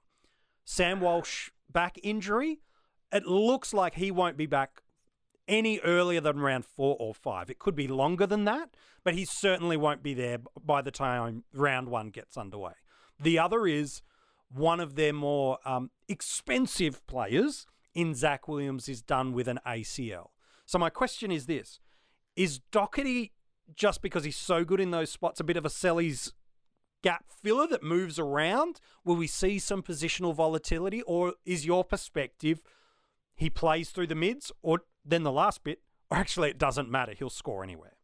Sam 0.64 1.00
Walsh 1.00 1.50
back 1.70 1.98
injury. 2.02 2.60
It 3.10 3.24
looks 3.24 3.72
like 3.72 3.94
he 3.94 4.10
won't 4.10 4.36
be 4.36 4.44
back 4.44 4.82
any 5.48 5.78
earlier 5.80 6.20
than 6.20 6.40
round 6.40 6.66
four 6.66 6.96
or 7.00 7.14
five. 7.14 7.48
It 7.48 7.58
could 7.58 7.74
be 7.74 7.88
longer 7.88 8.26
than 8.26 8.44
that, 8.44 8.70
but 9.02 9.14
he 9.14 9.24
certainly 9.24 9.78
won't 9.78 10.02
be 10.02 10.12
there 10.12 10.38
by 10.62 10.82
the 10.82 10.90
time 10.90 11.44
round 11.54 11.88
one 11.88 12.10
gets 12.10 12.36
underway. 12.36 12.74
The 13.18 13.38
other 13.38 13.66
is 13.66 14.02
one 14.50 14.80
of 14.80 14.94
their 14.94 15.14
more 15.14 15.58
um, 15.64 15.90
expensive 16.08 17.06
players 17.06 17.66
in 17.94 18.14
Zach 18.14 18.48
Williams 18.48 18.88
is 18.88 19.02
done 19.02 19.32
with 19.32 19.48
an 19.48 19.58
ACL. 19.66 20.28
So 20.66 20.78
my 20.78 20.90
question 20.90 21.30
is 21.30 21.46
this: 21.46 21.80
Is 22.36 22.60
Docherty 22.72 23.30
just 23.74 24.02
because 24.02 24.24
he's 24.24 24.36
so 24.36 24.64
good 24.64 24.80
in 24.80 24.90
those 24.90 25.10
spots 25.10 25.40
a 25.40 25.44
bit 25.44 25.56
of 25.56 25.64
a 25.64 25.70
Selleys 25.70 26.32
gap 27.02 27.26
filler 27.42 27.66
that 27.66 27.82
moves 27.82 28.18
around? 28.18 28.80
Will 29.04 29.16
we 29.16 29.26
see 29.26 29.58
some 29.58 29.82
positional 29.82 30.34
volatility, 30.34 31.02
or 31.02 31.34
is 31.44 31.66
your 31.66 31.84
perspective 31.84 32.62
he 33.34 33.50
plays 33.50 33.90
through 33.90 34.08
the 34.08 34.14
mids, 34.14 34.50
or 34.62 34.80
then 35.04 35.22
the 35.22 35.32
last 35.32 35.62
bit, 35.62 35.82
or 36.10 36.16
actually 36.16 36.50
it 36.50 36.58
doesn't 36.58 36.90
matter, 36.90 37.14
he'll 37.16 37.30
score 37.30 37.62
anywhere? 37.62 37.97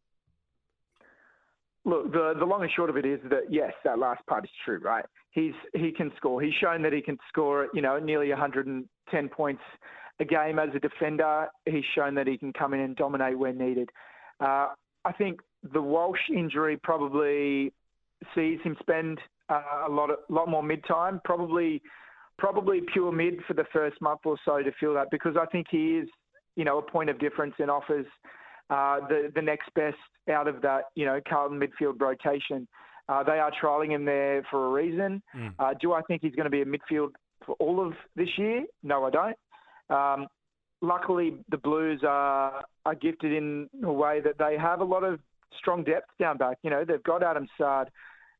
Look, 1.84 2.12
the 2.12 2.34
the 2.38 2.44
long 2.44 2.62
and 2.62 2.70
short 2.74 2.90
of 2.90 2.96
it 2.96 3.04
is 3.04 3.20
that 3.30 3.44
yes, 3.50 3.72
that 3.84 3.98
last 3.98 4.24
part 4.26 4.44
is 4.44 4.50
true, 4.64 4.78
right? 4.78 5.04
He's 5.32 5.52
he 5.74 5.92
can 5.92 6.10
score. 6.16 6.40
He's 6.40 6.54
shown 6.54 6.82
that 6.82 6.92
he 6.92 7.02
can 7.02 7.18
score, 7.28 7.68
you 7.74 7.82
know, 7.82 7.98
nearly 7.98 8.30
110 8.30 9.28
points 9.28 9.62
a 10.20 10.24
game 10.24 10.58
as 10.58 10.70
a 10.74 10.78
defender. 10.78 11.48
He's 11.66 11.84
shown 11.94 12.14
that 12.14 12.26
he 12.26 12.38
can 12.38 12.52
come 12.52 12.72
in 12.72 12.80
and 12.80 12.96
dominate 12.96 13.38
where 13.38 13.52
needed. 13.52 13.90
Uh, 14.40 14.68
I 15.04 15.12
think 15.16 15.40
the 15.72 15.82
Walsh 15.82 16.30
injury 16.34 16.78
probably 16.82 17.72
sees 18.34 18.58
him 18.62 18.76
spend 18.80 19.18
uh, 19.48 19.84
a 19.86 19.90
lot 19.90 20.10
of, 20.10 20.18
lot 20.28 20.48
more 20.48 20.62
mid 20.62 20.84
time, 20.86 21.20
probably 21.24 21.82
probably 22.38 22.80
pure 22.92 23.12
mid 23.12 23.34
for 23.46 23.54
the 23.54 23.64
first 23.72 24.00
month 24.00 24.20
or 24.24 24.36
so 24.44 24.62
to 24.62 24.72
feel 24.80 24.94
that 24.94 25.10
because 25.10 25.36
I 25.40 25.46
think 25.46 25.66
he 25.70 25.98
is 25.98 26.08
you 26.56 26.64
know 26.64 26.78
a 26.78 26.82
point 26.82 27.10
of 27.10 27.18
difference 27.18 27.54
and 27.58 27.70
offers 27.70 28.06
uh, 28.70 29.00
the 29.08 29.30
the 29.34 29.42
next 29.42 29.72
best 29.74 29.96
out 30.32 30.48
of 30.48 30.62
that 30.62 30.84
you 30.94 31.04
know 31.04 31.20
Carlton 31.28 31.60
midfield 31.60 32.00
rotation. 32.00 32.66
Uh, 33.08 33.22
they 33.22 33.38
are 33.38 33.52
trialling 33.62 33.90
him 33.90 34.04
there 34.04 34.42
for 34.50 34.66
a 34.66 34.70
reason. 34.70 35.22
Mm. 35.36 35.54
Uh, 35.58 35.74
do 35.78 35.92
I 35.92 36.00
think 36.02 36.22
he's 36.22 36.34
going 36.34 36.44
to 36.44 36.50
be 36.50 36.62
a 36.62 36.64
midfield 36.64 37.10
for 37.44 37.54
all 37.58 37.86
of 37.86 37.92
this 38.16 38.30
year? 38.38 38.64
No, 38.82 39.04
I 39.04 39.10
don't. 39.10 39.36
Um, 39.90 40.26
luckily, 40.80 41.36
the 41.50 41.58
Blues 41.58 42.02
are 42.06 42.62
are 42.86 42.94
gifted 42.94 43.32
in 43.32 43.68
a 43.82 43.92
way 43.92 44.20
that 44.20 44.38
they 44.38 44.56
have 44.58 44.80
a 44.80 44.84
lot 44.84 45.04
of 45.04 45.20
strong 45.58 45.84
depth 45.84 46.10
down 46.18 46.38
back. 46.38 46.58
You 46.62 46.70
know, 46.70 46.84
they've 46.86 47.02
got 47.02 47.22
Adam 47.22 47.46
Saad, 47.58 47.90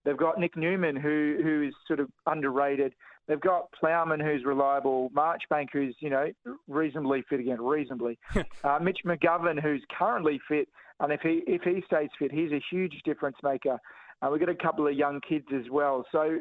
they've 0.05 0.17
got 0.17 0.39
Nick 0.39 0.57
Newman, 0.57 0.97
who 0.97 1.39
who 1.43 1.63
is 1.69 1.75
sort 1.87 2.01
of 2.01 2.09
underrated. 2.27 2.95
They've 3.27 3.41
got 3.41 3.73
Plowman, 3.73 4.21
who's 4.21 4.45
reliable, 4.45 5.11
Marchbank, 5.11 5.69
who's 5.73 5.95
you 6.01 6.11
know 6.11 6.31
reasonably 6.69 7.25
fit 7.29 7.41
again, 7.41 7.61
reasonably. 7.61 8.19
uh, 8.65 8.79
Mitch 8.81 9.01
McGovern, 9.05 9.61
who's 9.61 9.83
currently 9.97 10.41
fit, 10.49 10.69
and 11.01 11.13
if 11.13 11.21
he 11.21 11.43
if 11.47 11.63
he 11.63 11.83
stays 11.87 12.11
fit, 12.19 12.33
he's 12.33 12.53
a 12.53 12.63
huge 12.71 13.01
difference 13.05 13.37
maker. 13.43 13.79
Uh, 14.23 14.31
we've 14.31 14.41
got 14.41 14.49
a 14.49 14.55
couple 14.55 14.87
of 14.87 14.95
young 14.95 15.21
kids 15.29 15.47
as 15.55 15.69
well, 15.71 16.05
so 16.13 16.39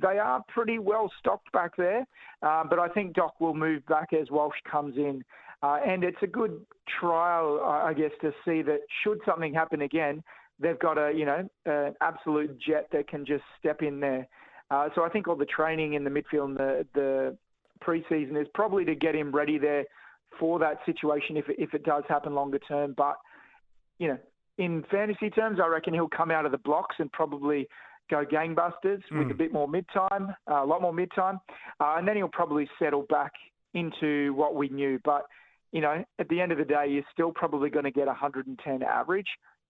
they 0.00 0.18
are 0.18 0.42
pretty 0.48 0.78
well 0.78 1.10
stocked 1.18 1.50
back 1.52 1.76
there. 1.76 2.06
Uh, 2.42 2.62
but 2.68 2.78
I 2.78 2.88
think 2.88 3.14
Doc 3.14 3.40
will 3.40 3.54
move 3.54 3.84
back 3.86 4.12
as 4.12 4.30
Walsh 4.30 4.56
comes 4.70 4.96
in, 4.96 5.24
uh, 5.62 5.78
and 5.84 6.04
it's 6.04 6.22
a 6.22 6.26
good 6.26 6.64
trial, 7.00 7.60
I 7.64 7.94
guess, 7.94 8.12
to 8.20 8.32
see 8.44 8.62
that 8.62 8.80
should 9.02 9.20
something 9.24 9.54
happen 9.54 9.82
again, 9.82 10.22
they've 10.60 10.78
got 10.78 10.98
a 10.98 11.12
you 11.14 11.24
know 11.24 11.48
an 11.66 11.94
absolute 12.00 12.58
jet 12.60 12.88
that 12.92 13.08
can 13.08 13.24
just 13.24 13.44
step 13.58 13.82
in 13.82 14.00
there. 14.00 14.26
Uh, 14.70 14.88
so 14.94 15.04
I 15.04 15.08
think 15.08 15.28
all 15.28 15.36
the 15.36 15.44
training 15.44 15.94
in 15.94 16.04
the 16.04 16.10
midfield 16.10 16.46
and 16.46 16.56
the, 16.56 16.86
the 16.94 17.36
preseason 17.82 18.40
is 18.40 18.48
probably 18.54 18.84
to 18.86 18.94
get 18.94 19.14
him 19.14 19.30
ready 19.30 19.58
there 19.58 19.84
for 20.38 20.58
that 20.58 20.78
situation 20.86 21.36
if 21.36 21.44
if 21.58 21.74
it 21.74 21.84
does 21.84 22.04
happen 22.08 22.34
longer 22.34 22.58
term. 22.58 22.94
But 22.96 23.16
you 23.98 24.08
know, 24.08 24.18
in 24.58 24.84
fantasy 24.90 25.30
terms, 25.30 25.58
I 25.62 25.66
reckon 25.66 25.94
he'll 25.94 26.08
come 26.08 26.30
out 26.30 26.46
of 26.46 26.52
the 26.52 26.58
blocks 26.58 26.96
and 26.98 27.10
probably 27.12 27.68
go 28.10 28.24
gangbusters 28.24 29.02
mm. 29.10 29.18
with 29.18 29.30
a 29.30 29.34
bit 29.34 29.52
more 29.52 29.68
mid 29.68 29.86
time, 29.92 30.34
uh, 30.50 30.62
a 30.62 30.66
lot 30.66 30.82
more 30.82 30.92
mid 30.92 31.10
time, 31.14 31.40
uh, 31.80 31.94
and 31.98 32.06
then 32.06 32.16
he'll 32.16 32.28
probably 32.28 32.68
settle 32.78 33.06
back 33.08 33.32
into 33.74 34.32
what 34.34 34.54
we 34.54 34.68
knew. 34.68 34.98
But 35.04 35.26
you 35.72 35.80
know, 35.80 36.04
at 36.18 36.28
the 36.28 36.40
end 36.40 36.52
of 36.52 36.58
the 36.58 36.64
day, 36.64 36.86
you're 36.88 37.04
still 37.12 37.32
probably 37.32 37.70
going 37.70 37.84
to 37.84 37.90
get 37.90 38.06
110 38.06 38.82
average, 38.82 39.26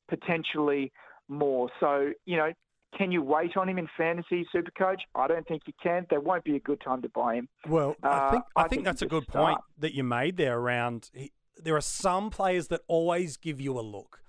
potentially 0.09 0.93
more. 1.29 1.71
So 1.81 2.11
you 2.27 2.37
know, 2.37 2.53
can 2.97 3.11
you 3.13 3.23
wait 3.23 3.57
on 3.57 3.69
him 3.69 3.79
in 3.79 3.89
fantasy 3.97 4.47
super 4.53 4.71
coach? 4.71 5.03
I 5.15 5.27
don't 5.27 5.47
think 5.47 5.63
you 5.67 5.73
can. 5.83 6.07
There 6.11 6.21
won't 6.21 6.45
be 6.45 6.57
a 6.57 6.61
good 6.61 6.81
time 6.81 7.03
to 7.03 7.09
buy 7.09 7.37
him. 7.37 7.49
Well, 7.69 7.97
I 8.03 8.09
uh, 8.09 8.31
think 8.31 8.45
I, 8.57 8.63
I 8.63 8.69
think, 8.69 8.85
that's 8.85 9.03
a 9.03 9.07
good 9.07 9.25
start. 9.25 9.45
point 9.47 9.59
that 9.79 9.95
you 9.95 10.05
made 10.05 10.37
there 10.37 10.59
around 10.59 11.11
he, 11.13 11.33
there 11.63 11.77
are 11.77 11.81
some 11.81 12.31
players 12.31 12.69
that 12.69 12.81
always 12.89 13.37
give 13.37 13.61
you 13.61 13.79
a 13.79 13.83
look 13.83 14.21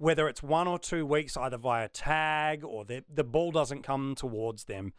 whether 0.00 0.30
it's 0.30 0.42
one 0.42 0.66
or 0.66 0.78
two 0.78 1.04
weeks, 1.04 1.36
either 1.36 1.58
via 1.58 1.86
tag 1.86 2.64
or 2.64 2.86
the, 2.86 3.04
the 3.12 3.22
ball 3.22 3.52
doesn't 3.52 3.82
come 3.82 4.14
towards 4.14 4.64
them. 4.64 4.94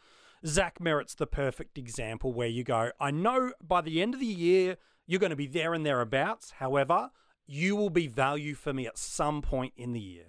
Zach 0.46 0.80
Merrett's 0.80 1.16
the 1.16 1.26
perfect 1.26 1.76
example 1.80 2.34
where 2.34 2.48
you 2.48 2.64
go, 2.64 2.92
I 3.00 3.10
know 3.10 3.52
by 3.68 3.82
the 3.82 4.00
end 4.00 4.14
of 4.14 4.20
the 4.20 4.28
year, 4.28 4.78
you're 5.08 5.20
going 5.20 5.32
to 5.32 5.36
be 5.36 5.48
there 5.48 5.74
and 5.74 5.84
thereabouts. 5.84 6.52
However, 6.60 7.10
you 7.48 7.76
will 7.76 7.90
be 7.90 8.06
value 8.06 8.54
for 8.54 8.74
me 8.74 8.86
at 8.86 9.00
some 9.00 9.42
point 9.42 9.74
in 9.76 9.94
the 9.94 10.00
year. 10.00 10.26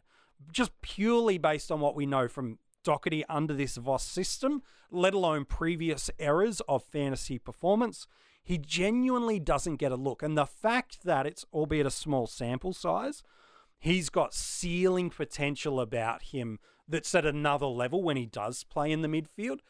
Just 0.50 0.72
purely 0.80 1.36
based 1.36 1.70
on 1.70 1.80
what 1.80 1.94
we 1.94 2.06
know 2.06 2.26
from 2.26 2.58
Docherty 2.82 3.24
under 3.28 3.54
this 3.54 3.76
Voss 3.76 4.04
system, 4.04 4.62
let 4.90 5.14
alone 5.14 5.44
previous 5.44 6.10
errors 6.18 6.60
of 6.68 6.84
fantasy 6.84 7.38
performance, 7.38 8.06
he 8.44 8.58
genuinely 8.58 9.38
doesn't 9.38 9.76
get 9.76 9.92
a 9.92 9.96
look. 9.96 10.22
And 10.22 10.36
the 10.36 10.46
fact 10.46 11.04
that 11.04 11.26
it's, 11.26 11.44
albeit 11.52 11.86
a 11.86 11.90
small 11.90 12.26
sample 12.26 12.72
size, 12.72 13.22
he's 13.78 14.08
got 14.08 14.34
ceiling 14.34 15.10
potential 15.10 15.80
about 15.80 16.22
him 16.22 16.58
that's 16.88 17.14
at 17.14 17.24
another 17.24 17.66
level 17.66 18.02
when 18.02 18.16
he 18.16 18.26
does 18.26 18.64
play 18.64 18.90
in 18.90 19.02
the 19.02 19.08
midfield. 19.08 19.60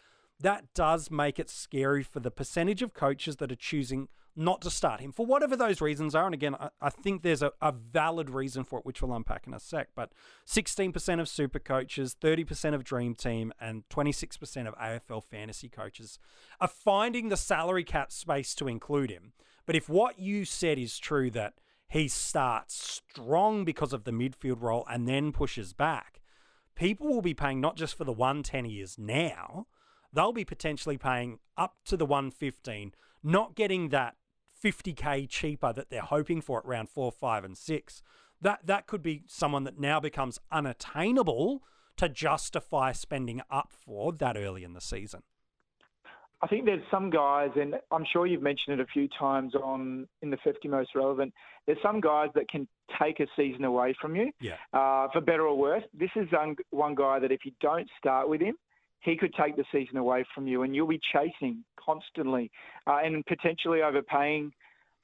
That 0.41 0.75
does 0.75 1.11
make 1.11 1.39
it 1.39 1.51
scary 1.51 2.03
for 2.03 2.21
the 2.21 2.31
percentage 2.31 2.83
of 2.83 2.95
coaches 2.95 3.37
that 3.37 3.53
are 3.53 3.57
choosing 3.57 4.09
not 4.35 4.63
to 4.63 4.71
start 4.71 5.01
him 5.01 5.13
for 5.13 5.27
whatever 5.27 5.57
those 5.57 5.81
reasons 5.81 6.15
are. 6.15 6.25
And 6.25 6.35
again, 6.35 6.55
I, 6.59 6.71
I 6.81 6.91
think 6.91 7.23
there's 7.23 7.43
a, 7.43 7.53
a, 7.61 7.73
valid 7.73 8.31
reason 8.31 8.65
for 8.65 8.79
it, 8.79 8.87
which 8.87 9.03
we'll 9.03 9.15
unpack 9.15 9.47
in 9.47 9.55
a 9.55 9.61
sec. 9.61 9.89
But 9.95 10.13
16% 10.47 11.21
of 11.21 11.29
super 11.29 11.59
coaches, 11.59 12.17
30% 12.21 12.75
of 12.75 12.85
Dream 12.85 13.15
Team, 13.15 13.53
and 13.61 13.85
26% 13.91 14.67
of 14.67 14.75
AFL 14.77 15.23
fantasy 15.25 15.69
coaches 15.69 16.19
are 16.61 16.69
finding 16.69 17.29
the 17.29 17.37
salary 17.37 17.85
cap 17.85 18.11
space 18.11 18.55
to 18.55 18.69
include 18.69 19.11
him. 19.11 19.33
But 19.67 19.77
if 19.77 19.89
what 19.89 20.19
you 20.19 20.45
said 20.45 20.79
is 20.79 20.99
true, 20.99 21.31
that 21.31 21.55
he 21.89 22.09
starts 22.09 23.05
strong 23.11 23.65
because 23.65 23.93
of 23.93 24.05
the 24.05 24.13
midfield 24.13 24.63
role 24.63 24.87
and 24.91 25.07
then 25.07 25.31
pushes 25.31 25.75
back, 25.75 26.23
people 26.75 27.07
will 27.07 27.23
be 27.23 27.35
paying 27.35 27.61
not 27.61 27.77
just 27.77 27.97
for 27.97 28.05
the 28.05 28.13
110 28.13 28.65
he 28.65 28.81
is 28.81 28.99
now, 28.99 29.67
they'll 30.13 30.33
be 30.33 30.45
potentially 30.45 30.97
paying 30.97 31.39
up 31.57 31.77
to 31.85 31.97
the 31.97 32.07
115, 32.07 32.95
not 33.23 33.55
getting 33.55 33.91
that 33.91 34.17
50k 34.63 35.29
cheaper 35.29 35.73
that 35.73 35.91
they're 35.91 36.01
hoping 36.01 36.41
for 36.41 36.59
at 36.59 36.67
round 36.67 36.89
four, 36.89 37.11
five, 37.13 37.45
and 37.45 37.57
six. 37.57 38.03
That 38.41 38.67
that 38.67 38.87
could 38.87 39.03
be 39.03 39.23
someone 39.27 39.65
that 39.65 39.79
now 39.79 40.01
becomes 40.01 40.39
unattainable 40.51 41.63
to 41.97 42.09
justify 42.09 42.93
spending 42.93 43.43
up 43.51 43.73
for 43.73 44.13
that 44.13 44.37
early 44.37 44.65
in 44.65 44.73
the 44.73 44.81
season. 44.81 45.23
I 46.43 46.49
think 46.49 46.65
there's 46.65 46.83
some 46.91 47.09
guys, 47.09 47.51
and 47.55 47.77
I'm 47.93 48.05
sure 48.13 48.27
you've 48.27 48.43
mentioned 48.43 48.81
it 48.81 48.83
a 48.83 48.87
few 48.87 49.09
times 49.17 49.55
on 49.55 50.09
in 50.23 50.31
the 50.31 50.37
50 50.39 50.67
most 50.67 50.91
relevant. 50.97 51.33
There's 51.67 51.79
some 51.81 52.01
guys 52.01 52.31
that 52.35 52.49
can 52.49 52.67
take 53.01 53.21
a 53.21 53.27
season 53.37 53.65
away 53.65 53.95
from 54.01 54.17
you, 54.17 54.33
yeah. 54.41 54.57
uh, 54.73 55.07
for 55.13 55.21
better 55.21 55.47
or 55.47 55.57
worse. 55.57 55.85
This 55.95 56.11
is 56.17 56.27
one 56.71 56.97
guy 56.97 57.21
that 57.21 57.31
if 57.31 57.45
you 57.45 57.53
don't 57.61 57.89
start 57.97 58.29
with 58.29 58.41
him, 58.41 58.57
he 59.03 59.17
could 59.17 59.35
take 59.35 59.57
the 59.57 59.65
season 59.71 59.97
away 59.97 60.25
from 60.35 60.47
you, 60.47 60.63
and 60.63 60.75
you'll 60.75 60.87
be 60.87 61.01
chasing 61.13 61.65
constantly, 61.79 62.51
uh, 62.87 62.99
and 63.05 63.25
potentially 63.27 63.83
overpaying 63.83 64.53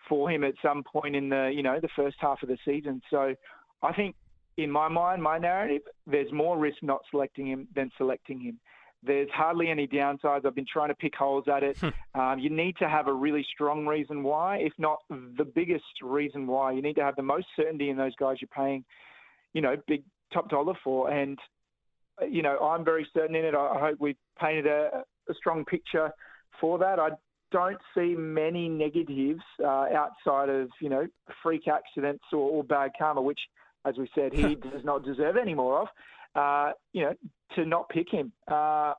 for 0.08 0.30
him 0.30 0.44
at 0.44 0.54
some 0.62 0.82
point 0.82 1.14
in 1.14 1.28
the 1.28 1.50
you 1.54 1.62
know 1.62 1.78
the 1.80 1.88
first 1.94 2.16
half 2.20 2.42
of 2.42 2.48
the 2.48 2.58
season. 2.64 3.02
So, 3.10 3.34
I 3.82 3.92
think 3.92 4.14
in 4.56 4.70
my 4.70 4.88
mind, 4.88 5.22
my 5.22 5.38
narrative, 5.38 5.82
there's 6.06 6.32
more 6.32 6.58
risk 6.58 6.78
not 6.82 7.00
selecting 7.10 7.46
him 7.46 7.68
than 7.74 7.90
selecting 7.96 8.40
him. 8.40 8.58
There's 9.04 9.28
hardly 9.32 9.68
any 9.68 9.86
downsides. 9.86 10.44
I've 10.44 10.56
been 10.56 10.66
trying 10.70 10.88
to 10.88 10.94
pick 10.94 11.14
holes 11.14 11.44
at 11.46 11.62
it. 11.62 11.78
Hmm. 11.78 12.20
um, 12.20 12.38
you 12.40 12.50
need 12.50 12.76
to 12.78 12.88
have 12.88 13.06
a 13.06 13.12
really 13.12 13.46
strong 13.52 13.86
reason 13.86 14.24
why, 14.24 14.58
if 14.58 14.72
not 14.78 14.98
the 15.10 15.44
biggest 15.44 15.84
reason 16.02 16.46
why. 16.46 16.72
You 16.72 16.82
need 16.82 16.96
to 16.96 17.04
have 17.04 17.14
the 17.14 17.22
most 17.22 17.46
certainty 17.54 17.90
in 17.90 17.96
those 17.96 18.14
guys 18.16 18.38
you're 18.40 18.48
paying, 18.48 18.84
you 19.52 19.60
know, 19.60 19.76
big 19.86 20.02
top 20.32 20.50
dollar 20.50 20.74
for. 20.82 21.10
And, 21.10 21.38
you 22.30 22.42
know, 22.42 22.58
I'm 22.58 22.84
very 22.84 23.06
certain 23.14 23.36
in 23.36 23.44
it. 23.44 23.54
I 23.54 23.78
hope 23.78 23.98
we've 24.00 24.16
painted 24.40 24.66
a, 24.66 25.04
a 25.28 25.34
strong 25.34 25.64
picture 25.64 26.10
for 26.60 26.78
that. 26.78 26.98
I 26.98 27.10
don't 27.50 27.78
see 27.94 28.14
many 28.16 28.68
negatives 28.68 29.42
uh, 29.62 29.86
outside 29.94 30.48
of, 30.48 30.68
you 30.80 30.88
know, 30.88 31.06
freak 31.42 31.68
accidents 31.68 32.24
or, 32.32 32.50
or 32.50 32.64
bad 32.64 32.92
karma, 32.98 33.22
which, 33.22 33.40
as 33.84 33.96
we 33.96 34.08
said, 34.14 34.32
he 34.32 34.54
does 34.72 34.84
not 34.84 35.04
deserve 35.04 35.36
any 35.36 35.54
more 35.54 35.82
of 35.82 35.88
uh, 36.34 36.72
you 36.92 37.02
know, 37.02 37.14
to 37.56 37.64
not 37.64 37.88
pick 37.88 38.08
him. 38.10 38.32
Uh, 38.46 38.94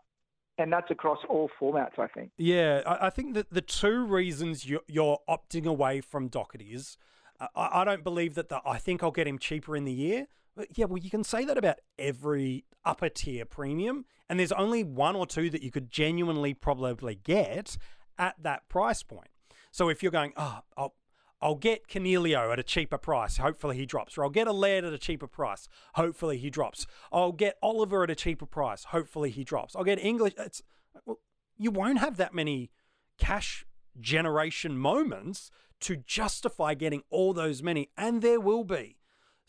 and 0.57 0.71
that's 0.73 0.91
across 0.91 1.19
all 1.29 1.49
formats, 1.59 1.97
I 1.97 2.07
think. 2.07 2.31
Yeah, 2.37 2.81
I, 2.85 3.09
think 3.09 3.33
that 3.35 3.49
the 3.49 3.61
two 3.61 4.03
reasons 4.03 4.65
you're, 4.65 4.81
you're 4.87 5.19
opting 5.29 5.65
away 5.65 6.01
from 6.01 6.29
Docherty 6.29 6.73
is 6.75 6.97
uh, 7.39 7.47
I, 7.55 7.81
I, 7.81 7.85
don't 7.85 8.03
believe 8.03 8.35
that 8.35 8.49
the, 8.49 8.59
I 8.65 8.77
think 8.77 9.01
I'll 9.01 9.11
get 9.11 9.25
him 9.25 9.39
cheaper 9.39 9.77
in 9.77 9.85
the 9.85 9.93
year. 9.93 10.27
But 10.55 10.77
yeah, 10.77 10.85
well, 10.85 10.97
you 10.97 11.09
can 11.09 11.23
say 11.23 11.45
that 11.45 11.57
about 11.57 11.77
every 11.97 12.65
upper 12.85 13.09
tier 13.09 13.45
premium, 13.45 14.05
and 14.29 14.39
there's 14.39 14.51
only 14.51 14.83
one 14.83 15.15
or 15.15 15.25
two 15.25 15.49
that 15.49 15.63
you 15.63 15.71
could 15.71 15.89
genuinely 15.89 16.53
probably 16.53 17.15
get 17.15 17.77
at 18.17 18.35
that 18.41 18.67
price 18.69 19.03
point. 19.03 19.29
So 19.71 19.89
if 19.89 20.03
you're 20.03 20.11
going, 20.11 20.33
oh, 20.35 20.59
I'll, 20.75 20.95
I'll 21.41 21.55
get 21.55 21.87
Coniglio 21.87 22.51
at 22.51 22.59
a 22.59 22.63
cheaper 22.63 22.97
price. 22.97 23.37
Hopefully 23.37 23.77
he 23.77 23.85
drops. 23.85 24.17
Or 24.17 24.23
I'll 24.23 24.29
get 24.29 24.47
a 24.47 24.51
Laird 24.51 24.83
at 24.83 24.93
a 24.93 24.97
cheaper 24.97 25.27
price. 25.27 25.69
Hopefully 25.93 26.37
he 26.37 26.49
drops. 26.49 26.85
I'll 27.11 27.31
get 27.31 27.57
Oliver 27.61 28.03
at 28.03 28.09
a 28.09 28.15
cheaper 28.15 28.45
price. 28.45 28.85
Hopefully 28.85 29.29
he 29.29 29.43
drops. 29.43 29.75
I'll 29.75 29.83
get 29.83 29.99
English. 29.99 30.33
It's 30.37 30.61
well, 31.05 31.19
you 31.57 31.71
won't 31.71 31.99
have 31.99 32.17
that 32.17 32.33
many 32.33 32.71
cash 33.17 33.65
generation 33.99 34.77
moments 34.77 35.51
to 35.81 35.95
justify 35.95 36.73
getting 36.73 37.03
all 37.09 37.33
those 37.33 37.63
many, 37.63 37.89
and 37.97 38.21
there 38.21 38.39
will 38.39 38.63
be 38.63 38.98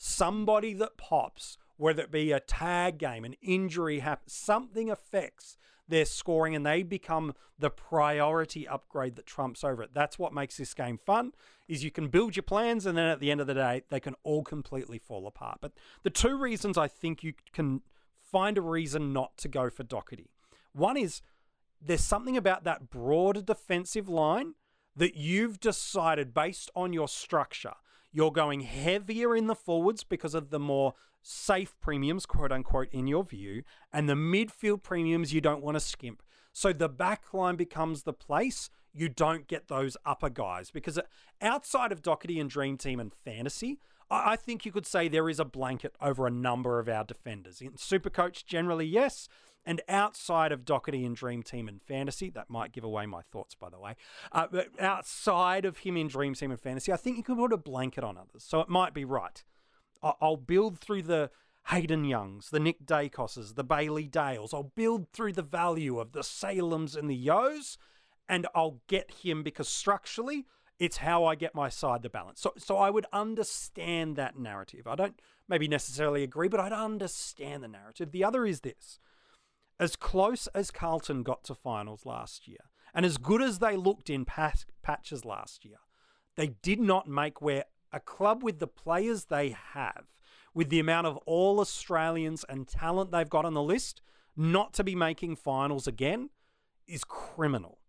somebody 0.02 0.72
that 0.72 0.96
pops, 0.96 1.58
whether 1.76 2.02
it 2.02 2.10
be 2.10 2.32
a 2.32 2.40
tag 2.40 2.96
game, 2.96 3.22
an 3.22 3.34
injury 3.42 4.02
something 4.26 4.90
affects 4.90 5.58
their 5.86 6.06
scoring 6.06 6.54
and 6.54 6.64
they 6.64 6.82
become 6.82 7.34
the 7.58 7.68
priority 7.68 8.66
upgrade 8.66 9.16
that 9.16 9.26
trumps 9.26 9.62
over 9.62 9.82
it. 9.82 9.90
That's 9.92 10.18
what 10.18 10.32
makes 10.32 10.56
this 10.56 10.72
game 10.72 10.96
fun 10.96 11.32
is 11.68 11.84
you 11.84 11.90
can 11.90 12.08
build 12.08 12.34
your 12.34 12.44
plans 12.44 12.86
and 12.86 12.96
then 12.96 13.08
at 13.08 13.20
the 13.20 13.30
end 13.30 13.42
of 13.42 13.46
the 13.46 13.54
day 13.54 13.82
they 13.90 14.00
can 14.00 14.14
all 14.22 14.42
completely 14.42 14.98
fall 14.98 15.26
apart. 15.26 15.58
But 15.60 15.72
the 16.02 16.10
two 16.10 16.38
reasons 16.38 16.78
I 16.78 16.88
think 16.88 17.22
you 17.22 17.34
can 17.52 17.82
find 18.22 18.56
a 18.56 18.62
reason 18.62 19.12
not 19.12 19.36
to 19.38 19.48
go 19.48 19.68
for 19.68 19.84
Docherty. 19.84 20.28
One 20.72 20.96
is 20.96 21.20
there's 21.82 22.00
something 22.00 22.38
about 22.38 22.64
that 22.64 22.88
broader 22.88 23.42
defensive 23.42 24.08
line 24.08 24.54
that 24.96 25.14
you've 25.16 25.60
decided 25.60 26.32
based 26.32 26.70
on 26.74 26.94
your 26.94 27.08
structure. 27.08 27.74
You're 28.12 28.32
going 28.32 28.60
heavier 28.60 29.36
in 29.36 29.46
the 29.46 29.54
forwards 29.54 30.04
because 30.04 30.34
of 30.34 30.50
the 30.50 30.58
more 30.58 30.94
safe 31.22 31.74
premiums, 31.80 32.26
quote 32.26 32.52
unquote, 32.52 32.88
in 32.92 33.06
your 33.06 33.24
view, 33.24 33.62
and 33.92 34.08
the 34.08 34.14
midfield 34.14 34.82
premiums 34.82 35.32
you 35.32 35.40
don't 35.40 35.62
want 35.62 35.76
to 35.76 35.80
skimp. 35.80 36.22
So 36.52 36.72
the 36.72 36.88
back 36.88 37.32
line 37.32 37.56
becomes 37.56 38.02
the 38.02 38.12
place 38.12 38.70
you 38.92 39.08
don't 39.08 39.46
get 39.46 39.68
those 39.68 39.96
upper 40.04 40.28
guys 40.28 40.70
because 40.70 40.98
uh, 40.98 41.02
outside 41.40 41.92
of 41.92 42.02
Docherty 42.02 42.40
and 42.40 42.50
Dream 42.50 42.76
Team 42.76 42.98
and 42.98 43.12
Fantasy, 43.24 43.78
I 44.10 44.34
think 44.34 44.64
you 44.64 44.72
could 44.72 44.86
say 44.86 45.06
there 45.06 45.28
is 45.28 45.38
a 45.38 45.44
blanket 45.44 45.94
over 46.00 46.26
a 46.26 46.30
number 46.30 46.80
of 46.80 46.88
our 46.88 47.04
defenders. 47.04 47.60
In 47.60 47.72
Supercoach, 47.72 48.44
generally, 48.44 48.86
yes. 48.86 49.28
And 49.66 49.82
outside 49.88 50.52
of 50.52 50.64
Docherty 50.64 51.04
and 51.04 51.14
Dream 51.14 51.42
Team 51.42 51.68
and 51.68 51.82
Fantasy, 51.82 52.30
that 52.30 52.48
might 52.48 52.72
give 52.72 52.84
away 52.84 53.06
my 53.06 53.22
thoughts, 53.22 53.54
by 53.54 53.68
the 53.68 53.78
way. 53.78 53.94
Uh, 54.32 54.46
but 54.50 54.68
outside 54.80 55.64
of 55.64 55.78
him 55.78 55.96
in 55.96 56.08
Dream 56.08 56.34
Team 56.34 56.50
and 56.50 56.60
Fantasy, 56.60 56.92
I 56.92 56.96
think 56.96 57.18
you 57.18 57.22
could 57.22 57.36
put 57.36 57.52
a 57.52 57.58
blanket 57.58 58.02
on 58.02 58.16
others. 58.16 58.42
So 58.42 58.60
it 58.60 58.68
might 58.68 58.94
be 58.94 59.04
right. 59.04 59.44
I'll 60.02 60.38
build 60.38 60.78
through 60.78 61.02
the 61.02 61.30
Hayden 61.68 62.04
Youngs, 62.04 62.50
the 62.50 62.60
Nick 62.60 62.86
Daicoses, 62.86 63.54
the 63.54 63.64
Bailey 63.64 64.06
Dales. 64.06 64.54
I'll 64.54 64.72
build 64.74 65.12
through 65.12 65.34
the 65.34 65.42
value 65.42 66.00
of 66.00 66.12
the 66.12 66.20
Salems 66.20 66.96
and 66.96 67.10
the 67.10 67.26
Yeos, 67.26 67.76
and 68.28 68.46
I'll 68.54 68.80
get 68.86 69.10
him 69.22 69.42
because 69.42 69.68
structurally, 69.68 70.46
it's 70.78 70.96
how 70.98 71.26
I 71.26 71.34
get 71.34 71.54
my 71.54 71.68
side 71.68 72.02
the 72.02 72.08
balance. 72.08 72.40
So, 72.40 72.54
so 72.56 72.78
I 72.78 72.88
would 72.88 73.06
understand 73.12 74.16
that 74.16 74.38
narrative. 74.38 74.86
I 74.86 74.94
don't 74.94 75.20
maybe 75.46 75.68
necessarily 75.68 76.22
agree, 76.22 76.48
but 76.48 76.60
I'd 76.60 76.72
understand 76.72 77.62
the 77.62 77.68
narrative. 77.68 78.10
The 78.10 78.24
other 78.24 78.46
is 78.46 78.60
this 78.60 78.98
as 79.80 79.96
close 79.96 80.46
as 80.48 80.70
Carlton 80.70 81.22
got 81.22 81.42
to 81.44 81.54
finals 81.54 82.04
last 82.04 82.46
year, 82.46 82.58
and 82.94 83.06
as 83.06 83.16
good 83.16 83.40
as 83.40 83.58
they 83.58 83.76
looked 83.76 84.10
in 84.10 84.24
patches 84.24 85.24
last 85.24 85.64
year, 85.64 85.78
they 86.36 86.48
did 86.62 86.78
not 86.78 87.08
make 87.08 87.40
where 87.40 87.64
a 87.90 87.98
club 87.98 88.44
with 88.44 88.58
the 88.58 88.66
players 88.66 89.24
they 89.24 89.56
have, 89.72 90.04
with 90.54 90.68
the 90.68 90.78
amount 90.80 91.06
of 91.06 91.16
all 91.26 91.60
Australians 91.60 92.44
and 92.48 92.68
talent 92.68 93.10
they've 93.10 93.28
got 93.28 93.44
on 93.46 93.54
the 93.54 93.62
list, 93.62 94.02
not 94.36 94.74
to 94.74 94.84
be 94.84 94.94
making 94.94 95.34
finals 95.34 95.86
again 95.86 96.30
is 96.86 97.02
criminal. 97.02 97.79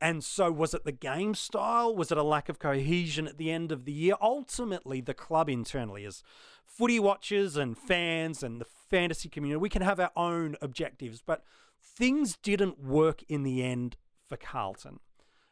And 0.00 0.22
so, 0.22 0.52
was 0.52 0.74
it 0.74 0.84
the 0.84 0.92
game 0.92 1.34
style? 1.34 1.94
Was 1.94 2.12
it 2.12 2.18
a 2.18 2.22
lack 2.22 2.48
of 2.48 2.58
cohesion 2.58 3.26
at 3.26 3.36
the 3.36 3.50
end 3.50 3.72
of 3.72 3.84
the 3.84 3.92
year? 3.92 4.14
Ultimately, 4.20 5.00
the 5.00 5.14
club 5.14 5.48
internally, 5.48 6.04
as 6.04 6.22
footy 6.64 7.00
watchers 7.00 7.56
and 7.56 7.76
fans 7.76 8.42
and 8.42 8.60
the 8.60 8.66
fantasy 8.88 9.28
community, 9.28 9.58
we 9.58 9.68
can 9.68 9.82
have 9.82 9.98
our 9.98 10.12
own 10.14 10.56
objectives, 10.62 11.20
but 11.24 11.42
things 11.82 12.36
didn't 12.36 12.78
work 12.80 13.24
in 13.28 13.42
the 13.42 13.62
end 13.62 13.96
for 14.28 14.36
Carlton. 14.36 15.00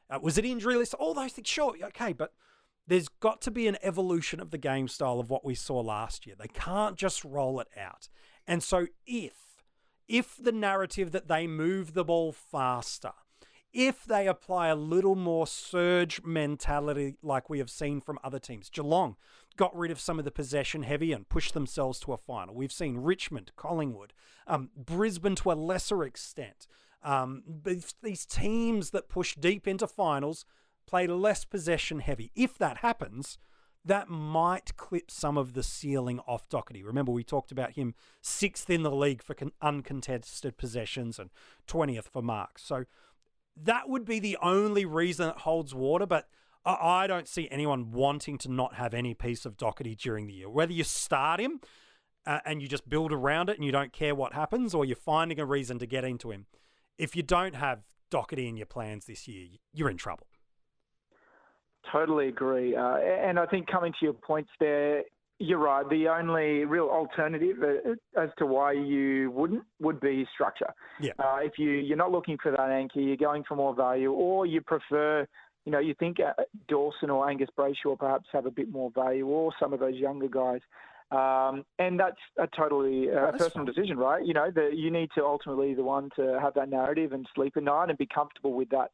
Uh, 0.08 0.20
was 0.22 0.38
it 0.38 0.44
injury 0.44 0.76
list? 0.76 0.94
All 0.94 1.14
those 1.14 1.32
things, 1.32 1.48
sure, 1.48 1.74
okay, 1.82 2.12
but 2.12 2.32
there's 2.86 3.08
got 3.08 3.40
to 3.42 3.50
be 3.50 3.66
an 3.66 3.78
evolution 3.82 4.38
of 4.38 4.52
the 4.52 4.58
game 4.58 4.86
style 4.86 5.18
of 5.18 5.28
what 5.28 5.44
we 5.44 5.56
saw 5.56 5.80
last 5.80 6.24
year. 6.24 6.36
They 6.38 6.46
can't 6.46 6.96
just 6.96 7.24
roll 7.24 7.58
it 7.58 7.68
out. 7.76 8.08
And 8.46 8.62
so, 8.62 8.86
if 9.06 9.32
if 10.06 10.36
the 10.36 10.52
narrative 10.52 11.10
that 11.10 11.26
they 11.26 11.48
move 11.48 11.94
the 11.94 12.04
ball 12.04 12.30
faster 12.30 13.10
if 13.76 14.06
they 14.06 14.26
apply 14.26 14.68
a 14.68 14.74
little 14.74 15.14
more 15.14 15.46
surge 15.46 16.22
mentality 16.24 17.14
like 17.22 17.50
we 17.50 17.58
have 17.58 17.68
seen 17.68 18.00
from 18.00 18.18
other 18.24 18.38
teams. 18.38 18.70
Geelong 18.70 19.16
got 19.58 19.76
rid 19.76 19.90
of 19.90 20.00
some 20.00 20.18
of 20.18 20.24
the 20.24 20.30
possession 20.30 20.82
heavy 20.82 21.12
and 21.12 21.28
pushed 21.28 21.52
themselves 21.52 22.00
to 22.00 22.14
a 22.14 22.16
final. 22.16 22.54
We've 22.54 22.72
seen 22.72 22.96
Richmond, 22.96 23.52
Collingwood, 23.54 24.14
um, 24.46 24.70
Brisbane 24.74 25.34
to 25.36 25.52
a 25.52 25.54
lesser 25.54 26.04
extent. 26.04 26.66
Um, 27.02 27.42
these 28.02 28.24
teams 28.24 28.90
that 28.90 29.10
push 29.10 29.36
deep 29.36 29.68
into 29.68 29.86
finals 29.86 30.46
play 30.86 31.06
less 31.06 31.44
possession 31.44 32.00
heavy. 32.00 32.32
If 32.34 32.56
that 32.56 32.78
happens, 32.78 33.36
that 33.84 34.08
might 34.08 34.76
clip 34.76 35.10
some 35.10 35.36
of 35.36 35.52
the 35.52 35.62
ceiling 35.62 36.18
off 36.26 36.48
Docherty. 36.48 36.82
Remember, 36.82 37.12
we 37.12 37.22
talked 37.22 37.52
about 37.52 37.72
him 37.72 37.94
sixth 38.22 38.70
in 38.70 38.82
the 38.82 38.90
league 38.90 39.22
for 39.22 39.36
uncontested 39.60 40.56
possessions 40.56 41.18
and 41.18 41.30
20th 41.68 42.06
for 42.10 42.22
marks. 42.22 42.64
So 42.64 42.86
that 43.56 43.88
would 43.88 44.04
be 44.04 44.18
the 44.18 44.36
only 44.42 44.84
reason 44.84 45.28
it 45.28 45.38
holds 45.38 45.74
water, 45.74 46.06
but 46.06 46.28
I 46.64 47.06
don't 47.06 47.28
see 47.28 47.48
anyone 47.50 47.92
wanting 47.92 48.38
to 48.38 48.50
not 48.50 48.74
have 48.74 48.92
any 48.92 49.14
piece 49.14 49.46
of 49.46 49.56
Docherty 49.56 49.96
during 49.96 50.26
the 50.26 50.34
year. 50.34 50.48
Whether 50.48 50.72
you 50.72 50.82
start 50.82 51.38
him 51.40 51.60
uh, 52.26 52.40
and 52.44 52.60
you 52.60 52.66
just 52.66 52.88
build 52.88 53.12
around 53.12 53.48
it 53.48 53.56
and 53.56 53.64
you 53.64 53.70
don't 53.70 53.92
care 53.92 54.16
what 54.16 54.32
happens, 54.32 54.74
or 54.74 54.84
you're 54.84 54.96
finding 54.96 55.38
a 55.38 55.46
reason 55.46 55.78
to 55.78 55.86
get 55.86 56.04
into 56.04 56.32
him. 56.32 56.46
If 56.98 57.14
you 57.14 57.22
don't 57.22 57.54
have 57.54 57.84
Docherty 58.10 58.48
in 58.48 58.56
your 58.56 58.66
plans 58.66 59.06
this 59.06 59.28
year, 59.28 59.46
you're 59.72 59.90
in 59.90 59.96
trouble. 59.96 60.26
Totally 61.92 62.28
agree. 62.28 62.74
Uh, 62.74 62.96
and 62.96 63.38
I 63.38 63.46
think 63.46 63.68
coming 63.68 63.92
to 63.92 63.98
your 64.04 64.14
points 64.14 64.50
there, 64.58 65.02
you're 65.38 65.58
right. 65.58 65.88
The 65.88 66.08
only 66.08 66.64
real 66.64 66.88
alternative 66.88 67.56
uh, 67.62 68.20
as 68.20 68.30
to 68.38 68.46
why 68.46 68.72
you 68.72 69.30
wouldn't 69.32 69.64
would 69.80 70.00
be 70.00 70.26
structure. 70.32 70.72
Yeah. 71.00 71.12
Uh, 71.18 71.38
if 71.42 71.58
you 71.58 71.70
you're 71.70 71.96
not 71.96 72.12
looking 72.12 72.38
for 72.42 72.50
that 72.50 72.70
anchor, 72.70 73.00
you're 73.00 73.16
going 73.16 73.44
for 73.44 73.56
more 73.56 73.74
value, 73.74 74.12
or 74.12 74.46
you 74.46 74.60
prefer, 74.62 75.26
you 75.64 75.72
know, 75.72 75.78
you 75.78 75.94
think 75.98 76.18
uh, 76.20 76.32
Dawson 76.68 77.10
or 77.10 77.28
Angus 77.28 77.50
Brayshaw 77.56 77.98
perhaps 77.98 78.28
have 78.32 78.46
a 78.46 78.50
bit 78.50 78.70
more 78.70 78.90
value, 78.94 79.26
or 79.26 79.52
some 79.60 79.72
of 79.72 79.80
those 79.80 79.96
younger 79.96 80.28
guys. 80.28 80.60
Um, 81.10 81.64
and 81.78 82.00
that's 82.00 82.16
a 82.38 82.48
totally 82.48 83.10
uh, 83.10 83.30
that's 83.30 83.38
personal 83.38 83.66
fine. 83.66 83.74
decision, 83.74 83.96
right? 83.96 84.24
You 84.24 84.34
know, 84.34 84.50
the, 84.52 84.70
you 84.74 84.90
need 84.90 85.10
to 85.16 85.24
ultimately 85.24 85.74
the 85.74 85.84
one 85.84 86.10
to 86.16 86.38
have 86.40 86.54
that 86.54 86.68
narrative 86.68 87.12
and 87.12 87.28
sleep 87.34 87.56
at 87.56 87.62
night 87.62 87.90
and 87.90 87.98
be 87.98 88.06
comfortable 88.06 88.54
with 88.54 88.68
that. 88.70 88.90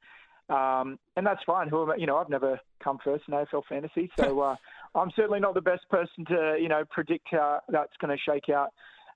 Um, 0.53 0.99
and 1.17 1.27
that's 1.27 1.43
fine. 1.45 1.69
Who 1.69 1.91
am, 1.91 1.99
you 1.99 2.07
know, 2.07 2.19
I've 2.19 2.29
never 2.29 2.61
come 2.83 2.99
first 3.03 3.25
in 3.29 3.35
AFL 3.35 3.63
fantasy, 3.69 4.11
so 4.19 4.41
uh, 4.41 4.57
I'm 4.95 5.11
certainly 5.17 5.41
not 5.41 5.55
the 5.55 5.61
best 5.61 5.89
person 5.89 6.25
to, 6.27 6.57
you 6.61 6.69
know, 6.69 6.85
predict 6.91 7.29
how 7.31 7.61
that's 7.69 7.93
going 8.01 8.17
to 8.17 8.23
shake 8.23 8.49
out. 8.51 8.73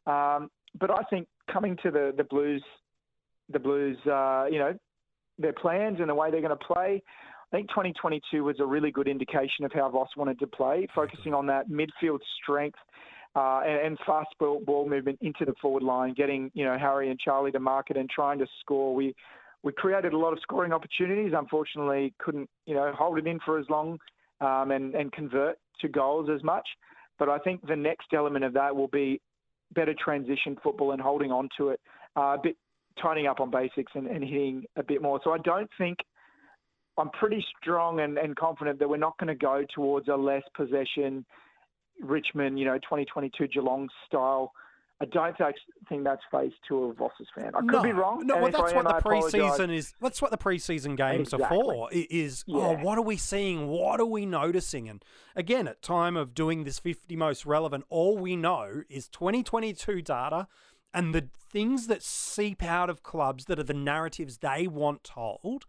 Um, 0.06 0.50
but 0.78 0.90
I 0.90 1.02
think 1.10 1.28
coming 1.52 1.76
to 1.82 1.90
the 1.90 2.12
the 2.16 2.24
Blues, 2.24 2.62
the 3.52 3.58
Blues, 3.58 3.98
uh, 4.06 4.46
you 4.50 4.58
know, 4.58 4.76
their 5.38 5.52
plans 5.52 5.98
and 6.00 6.08
the 6.08 6.14
way 6.14 6.30
they're 6.30 6.40
going 6.40 6.56
to 6.56 6.64
play. 6.64 7.02
I 7.52 7.56
think 7.56 7.68
2022 7.68 8.42
was 8.42 8.56
a 8.58 8.66
really 8.66 8.90
good 8.90 9.06
indication 9.06 9.64
of 9.64 9.72
how 9.72 9.88
Voss 9.88 10.08
wanted 10.16 10.38
to 10.40 10.46
play, 10.46 10.88
focusing 10.94 11.32
on 11.32 11.46
that 11.46 11.68
midfield 11.68 12.18
strength 12.42 12.78
uh, 13.36 13.60
and, 13.64 13.86
and, 13.86 13.98
fast 14.04 14.28
ball, 14.40 14.60
ball, 14.66 14.88
movement 14.88 15.18
into 15.20 15.44
the 15.44 15.54
forward 15.60 15.82
line, 15.82 16.14
getting 16.14 16.50
you 16.54 16.64
know 16.64 16.76
Harry 16.78 17.10
and 17.10 17.20
Charlie 17.20 17.52
to 17.52 17.60
market 17.60 17.96
and 17.96 18.08
trying 18.10 18.38
to 18.38 18.46
score. 18.60 18.94
We 18.94 19.14
we 19.62 19.72
created 19.72 20.12
a 20.12 20.18
lot 20.18 20.32
of 20.32 20.38
scoring 20.40 20.72
opportunities. 20.72 21.32
Unfortunately, 21.36 22.14
couldn't 22.18 22.48
you 22.66 22.74
know 22.74 22.92
hold 22.96 23.18
it 23.18 23.26
in 23.26 23.38
for 23.44 23.58
as 23.58 23.66
long 23.68 23.98
um, 24.40 24.70
and 24.70 24.94
and 24.94 25.12
convert 25.12 25.58
to 25.80 25.88
goals 25.88 26.28
as 26.34 26.42
much. 26.42 26.66
But 27.18 27.28
I 27.28 27.38
think 27.38 27.66
the 27.66 27.76
next 27.76 28.08
element 28.14 28.44
of 28.44 28.52
that 28.54 28.74
will 28.74 28.88
be 28.88 29.20
better 29.74 29.94
transition 29.98 30.56
football 30.62 30.92
and 30.92 31.00
holding 31.00 31.32
on 31.32 31.48
to 31.58 31.70
it, 31.70 31.80
uh, 32.16 32.34
a 32.34 32.38
bit 32.42 32.56
tightening 33.00 33.26
up 33.26 33.40
on 33.40 33.50
basics 33.50 33.92
and, 33.94 34.06
and 34.06 34.22
hitting 34.22 34.64
a 34.76 34.82
bit 34.82 35.02
more. 35.02 35.20
So 35.24 35.32
I 35.32 35.38
don't 35.38 35.70
think 35.78 35.98
I'm 36.98 37.10
pretty 37.10 37.44
strong 37.60 38.00
and, 38.00 38.16
and 38.18 38.34
confident 38.36 38.78
that 38.78 38.88
we're 38.88 38.96
not 38.96 39.18
going 39.18 39.28
to 39.28 39.34
go 39.34 39.64
towards 39.74 40.08
a 40.08 40.14
less 40.14 40.42
possession 40.54 41.24
Richmond, 42.02 42.58
you 42.58 42.64
know, 42.64 42.76
2022 42.78 43.48
Geelong 43.48 43.88
style 44.06 44.52
I 44.98 45.04
don't 45.04 45.36
think 45.88 46.04
that's 46.04 46.22
phase 46.30 46.52
two 46.66 46.84
of 46.84 46.96
Voss's 46.96 47.28
fan. 47.36 47.50
I 47.54 47.60
could 47.60 47.66
no, 47.66 47.82
be 47.82 47.92
wrong. 47.92 48.26
No, 48.26 48.36
well, 48.36 48.50
that's 48.50 48.72
what 48.72 48.76
am, 48.76 48.84
the 48.84 49.02
preseason 49.02 49.74
is. 49.74 49.92
That's 50.00 50.22
what 50.22 50.30
the 50.30 50.38
preseason 50.38 50.96
games 50.96 51.34
exactly. 51.34 51.58
are 51.58 51.64
for. 51.64 51.88
Is 51.92 52.44
oh, 52.48 52.58
yeah. 52.58 52.66
oh, 52.66 52.84
what 52.84 52.96
are 52.96 53.02
we 53.02 53.18
seeing? 53.18 53.68
What 53.68 54.00
are 54.00 54.06
we 54.06 54.24
noticing? 54.24 54.88
And 54.88 55.04
again, 55.34 55.68
at 55.68 55.82
time 55.82 56.16
of 56.16 56.34
doing 56.34 56.64
this 56.64 56.78
50 56.78 57.14
most 57.14 57.44
relevant, 57.44 57.84
all 57.90 58.16
we 58.16 58.36
know 58.36 58.84
is 58.88 59.08
2022 59.08 60.00
data 60.00 60.48
and 60.94 61.14
the 61.14 61.28
things 61.52 61.88
that 61.88 62.02
seep 62.02 62.62
out 62.62 62.88
of 62.88 63.02
clubs 63.02 63.44
that 63.46 63.58
are 63.58 63.64
the 63.64 63.74
narratives 63.74 64.38
they 64.38 64.66
want 64.66 65.04
told. 65.04 65.66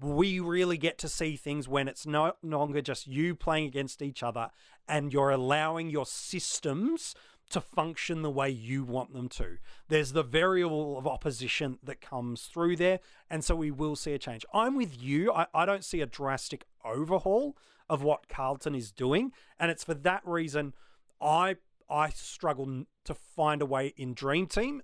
We 0.00 0.40
really 0.40 0.78
get 0.78 0.96
to 0.98 1.08
see 1.08 1.36
things 1.36 1.68
when 1.68 1.86
it's 1.86 2.06
no 2.06 2.32
longer 2.42 2.80
just 2.80 3.06
you 3.06 3.34
playing 3.34 3.66
against 3.66 4.00
each 4.00 4.22
other 4.22 4.48
and 4.88 5.12
you're 5.12 5.28
allowing 5.28 5.90
your 5.90 6.06
systems 6.06 7.14
to 7.50 7.60
function 7.60 8.22
the 8.22 8.30
way 8.30 8.48
you 8.48 8.84
want 8.84 9.12
them 9.12 9.28
to. 9.28 9.58
There's 9.88 10.12
the 10.12 10.22
variable 10.22 10.96
of 10.96 11.06
opposition 11.06 11.78
that 11.82 12.00
comes 12.00 12.42
through 12.42 12.76
there, 12.76 13.00
and 13.28 13.44
so 13.44 13.54
we 13.54 13.70
will 13.70 13.96
see 13.96 14.12
a 14.12 14.18
change. 14.18 14.44
I'm 14.54 14.76
with 14.76 15.00
you. 15.00 15.32
I, 15.32 15.46
I 15.52 15.66
don't 15.66 15.84
see 15.84 16.00
a 16.00 16.06
drastic 16.06 16.64
overhaul 16.84 17.56
of 17.88 18.02
what 18.02 18.28
Carlton 18.28 18.74
is 18.74 18.92
doing, 18.92 19.32
and 19.58 19.70
it's 19.70 19.84
for 19.84 19.94
that 19.94 20.22
reason 20.24 20.74
I 21.20 21.56
I 21.88 22.10
struggle 22.10 22.84
to 23.04 23.14
find 23.14 23.60
a 23.60 23.66
way 23.66 23.94
in 23.96 24.14
Dream 24.14 24.46
Team 24.46 24.82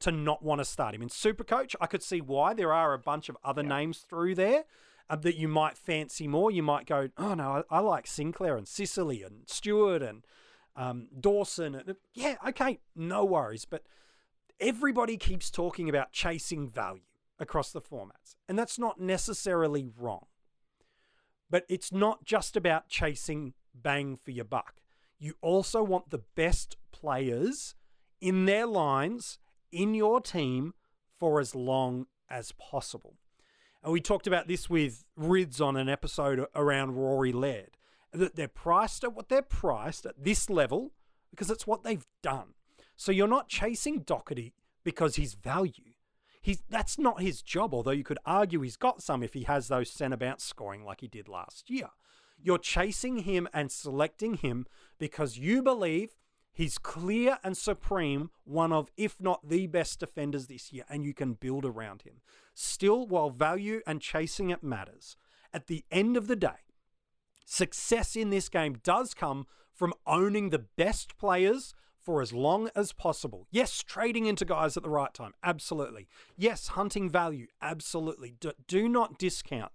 to 0.00 0.10
not 0.10 0.42
want 0.42 0.60
to 0.60 0.64
start 0.64 0.94
him 0.94 1.02
in 1.02 1.10
Supercoach. 1.10 1.74
I 1.78 1.86
could 1.86 2.02
see 2.02 2.22
why 2.22 2.54
there 2.54 2.72
are 2.72 2.94
a 2.94 2.98
bunch 2.98 3.28
of 3.28 3.36
other 3.44 3.62
yeah. 3.62 3.68
names 3.68 3.98
through 3.98 4.34
there. 4.34 4.64
Uh, 5.10 5.16
that 5.16 5.36
you 5.36 5.48
might 5.48 5.78
fancy 5.78 6.28
more. 6.28 6.50
You 6.50 6.62
might 6.62 6.84
go, 6.84 7.08
oh 7.16 7.32
no, 7.32 7.64
I, 7.70 7.76
I 7.76 7.80
like 7.80 8.06
Sinclair 8.06 8.58
and 8.58 8.68
Sicily 8.68 9.22
and 9.22 9.44
Stewart 9.46 10.02
and 10.02 10.22
um, 10.78 11.08
Dawson. 11.20 11.96
Yeah, 12.14 12.36
okay, 12.48 12.78
no 12.94 13.24
worries. 13.24 13.66
But 13.66 13.82
everybody 14.60 15.16
keeps 15.16 15.50
talking 15.50 15.88
about 15.88 16.12
chasing 16.12 16.70
value 16.70 17.02
across 17.38 17.72
the 17.72 17.82
formats, 17.82 18.36
and 18.48 18.58
that's 18.58 18.78
not 18.78 19.00
necessarily 19.00 19.90
wrong. 19.98 20.26
But 21.50 21.64
it's 21.68 21.92
not 21.92 22.24
just 22.24 22.56
about 22.56 22.88
chasing 22.88 23.54
bang 23.74 24.18
for 24.22 24.30
your 24.30 24.44
buck. 24.44 24.76
You 25.18 25.34
also 25.42 25.82
want 25.82 26.10
the 26.10 26.22
best 26.36 26.76
players 26.92 27.74
in 28.20 28.44
their 28.44 28.66
lines 28.66 29.38
in 29.72 29.94
your 29.94 30.20
team 30.20 30.74
for 31.18 31.40
as 31.40 31.54
long 31.54 32.06
as 32.30 32.52
possible. 32.52 33.16
And 33.82 33.92
we 33.92 34.00
talked 34.00 34.26
about 34.26 34.46
this 34.46 34.70
with 34.70 35.04
Rids 35.16 35.60
on 35.60 35.76
an 35.76 35.88
episode 35.88 36.44
around 36.54 36.92
Rory 36.92 37.32
Laird 37.32 37.77
that 38.12 38.36
they're 38.36 38.48
priced 38.48 39.04
at 39.04 39.14
what 39.14 39.28
they're 39.28 39.42
priced 39.42 40.06
at 40.06 40.22
this 40.22 40.48
level 40.48 40.92
because 41.30 41.50
it's 41.50 41.66
what 41.66 41.82
they've 41.82 42.06
done. 42.22 42.54
So 42.96 43.12
you're 43.12 43.28
not 43.28 43.48
chasing 43.48 44.02
Docherty 44.02 44.52
because 44.84 45.16
he's 45.16 45.34
value. 45.34 45.92
He's 46.40 46.62
that's 46.68 46.98
not 46.98 47.20
his 47.20 47.42
job, 47.42 47.74
although 47.74 47.90
you 47.90 48.04
could 48.04 48.18
argue 48.24 48.60
he's 48.60 48.76
got 48.76 49.02
some 49.02 49.22
if 49.22 49.34
he 49.34 49.44
has 49.44 49.68
those 49.68 49.90
centre 49.90 50.16
bounce 50.16 50.44
scoring 50.44 50.84
like 50.84 51.00
he 51.00 51.08
did 51.08 51.28
last 51.28 51.68
year. 51.68 51.88
You're 52.40 52.58
chasing 52.58 53.18
him 53.18 53.48
and 53.52 53.70
selecting 53.70 54.34
him 54.34 54.66
because 54.98 55.38
you 55.38 55.62
believe 55.62 56.14
he's 56.52 56.78
clear 56.78 57.38
and 57.42 57.56
supreme, 57.56 58.30
one 58.44 58.72
of, 58.72 58.90
if 58.96 59.20
not 59.20 59.48
the 59.48 59.66
best 59.66 60.00
defenders 60.00 60.46
this 60.46 60.72
year, 60.72 60.84
and 60.88 61.04
you 61.04 61.12
can 61.12 61.34
build 61.34 61.64
around 61.64 62.02
him. 62.02 62.20
Still, 62.54 63.06
while 63.06 63.30
value 63.30 63.80
and 63.86 64.00
chasing 64.00 64.50
it 64.50 64.62
matters, 64.62 65.16
at 65.52 65.66
the 65.66 65.84
end 65.90 66.16
of 66.16 66.28
the 66.28 66.36
day, 66.36 66.67
success 67.48 68.14
in 68.14 68.30
this 68.30 68.48
game 68.48 68.78
does 68.84 69.14
come 69.14 69.46
from 69.72 69.94
owning 70.06 70.50
the 70.50 70.58
best 70.58 71.16
players 71.16 71.74
for 71.98 72.20
as 72.20 72.32
long 72.32 72.70
as 72.74 72.92
possible. 72.92 73.46
Yes, 73.50 73.82
trading 73.82 74.26
into 74.26 74.44
guys 74.44 74.76
at 74.76 74.82
the 74.82 74.90
right 74.90 75.12
time, 75.14 75.32
absolutely. 75.42 76.08
Yes, 76.36 76.68
hunting 76.68 77.08
value, 77.08 77.46
absolutely. 77.62 78.34
Do, 78.38 78.52
do 78.66 78.88
not 78.88 79.18
discount 79.18 79.72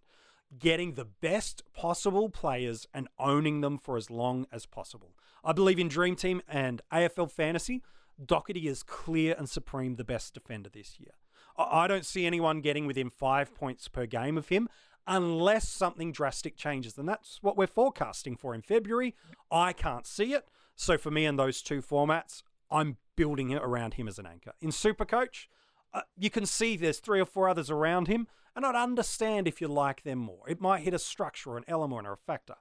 getting 0.57 0.93
the 0.93 1.05
best 1.05 1.63
possible 1.73 2.29
players 2.29 2.88
and 2.93 3.07
owning 3.17 3.62
them 3.62 3.77
for 3.77 3.97
as 3.97 4.12
long 4.12 4.45
as 4.51 4.65
possible. 4.65 5.15
I 5.43 5.51
believe 5.51 5.79
in 5.79 5.88
Dream 5.88 6.15
Team 6.15 6.41
and 6.47 6.81
AFL 6.91 7.31
Fantasy. 7.31 7.81
Docherty 8.23 8.65
is 8.65 8.83
clear 8.83 9.36
and 9.38 9.49
supreme 9.49 9.95
the 9.95 10.03
best 10.03 10.36
defender 10.36 10.69
this 10.69 10.99
year. 10.99 11.13
I 11.57 11.88
don't 11.88 12.05
see 12.05 12.25
anyone 12.25 12.62
getting 12.62 12.88
within 12.88 13.09
five 13.09 13.53
points 13.53 13.88
per 13.88 14.05
game 14.05 14.38
of 14.38 14.49
him 14.49 14.69
unless 15.08 15.68
something 15.68 16.12
drastic 16.12 16.56
changes. 16.56 16.98
And 16.98 17.08
that's 17.08 17.39
what 17.42 17.58
we're 17.58 17.68
forecasting 17.68 18.36
for 18.36 18.54
in 18.56 18.62
February. 18.62 19.16
I 19.52 19.74
can't 19.74 20.08
see 20.08 20.34
it. 20.34 20.48
So 20.76 20.98
for 20.98 21.12
me 21.12 21.26
in 21.26 21.36
those 21.36 21.62
two 21.62 21.82
formats, 21.82 22.42
I'm 22.72 22.98
building 23.16 23.52
it 23.52 23.62
around 23.62 23.96
him 23.96 24.08
as 24.08 24.18
an 24.18 24.26
anchor. 24.26 24.54
In 24.62 24.70
Supercoach, 24.70 25.48
uh, 25.94 26.02
you 26.18 26.30
can 26.30 26.46
see 26.46 26.76
there's 26.76 27.00
three 27.00 27.20
or 27.20 27.26
four 27.26 27.48
others 27.48 27.70
around 27.70 28.08
him, 28.08 28.28
and 28.56 28.66
I'd 28.66 28.76
understand 28.76 29.48
if 29.48 29.62
you 29.62 29.68
like 29.68 30.04
them 30.04 30.20
more. 30.20 30.42
It 30.48 30.62
might 30.62 30.82
hit 30.82 30.94
a 30.94 31.00
structure 31.00 31.52
or 31.52 31.58
an 31.58 31.66
element 31.68 32.08
or 32.08 32.13
a 32.13 32.18
factor. 32.18 32.56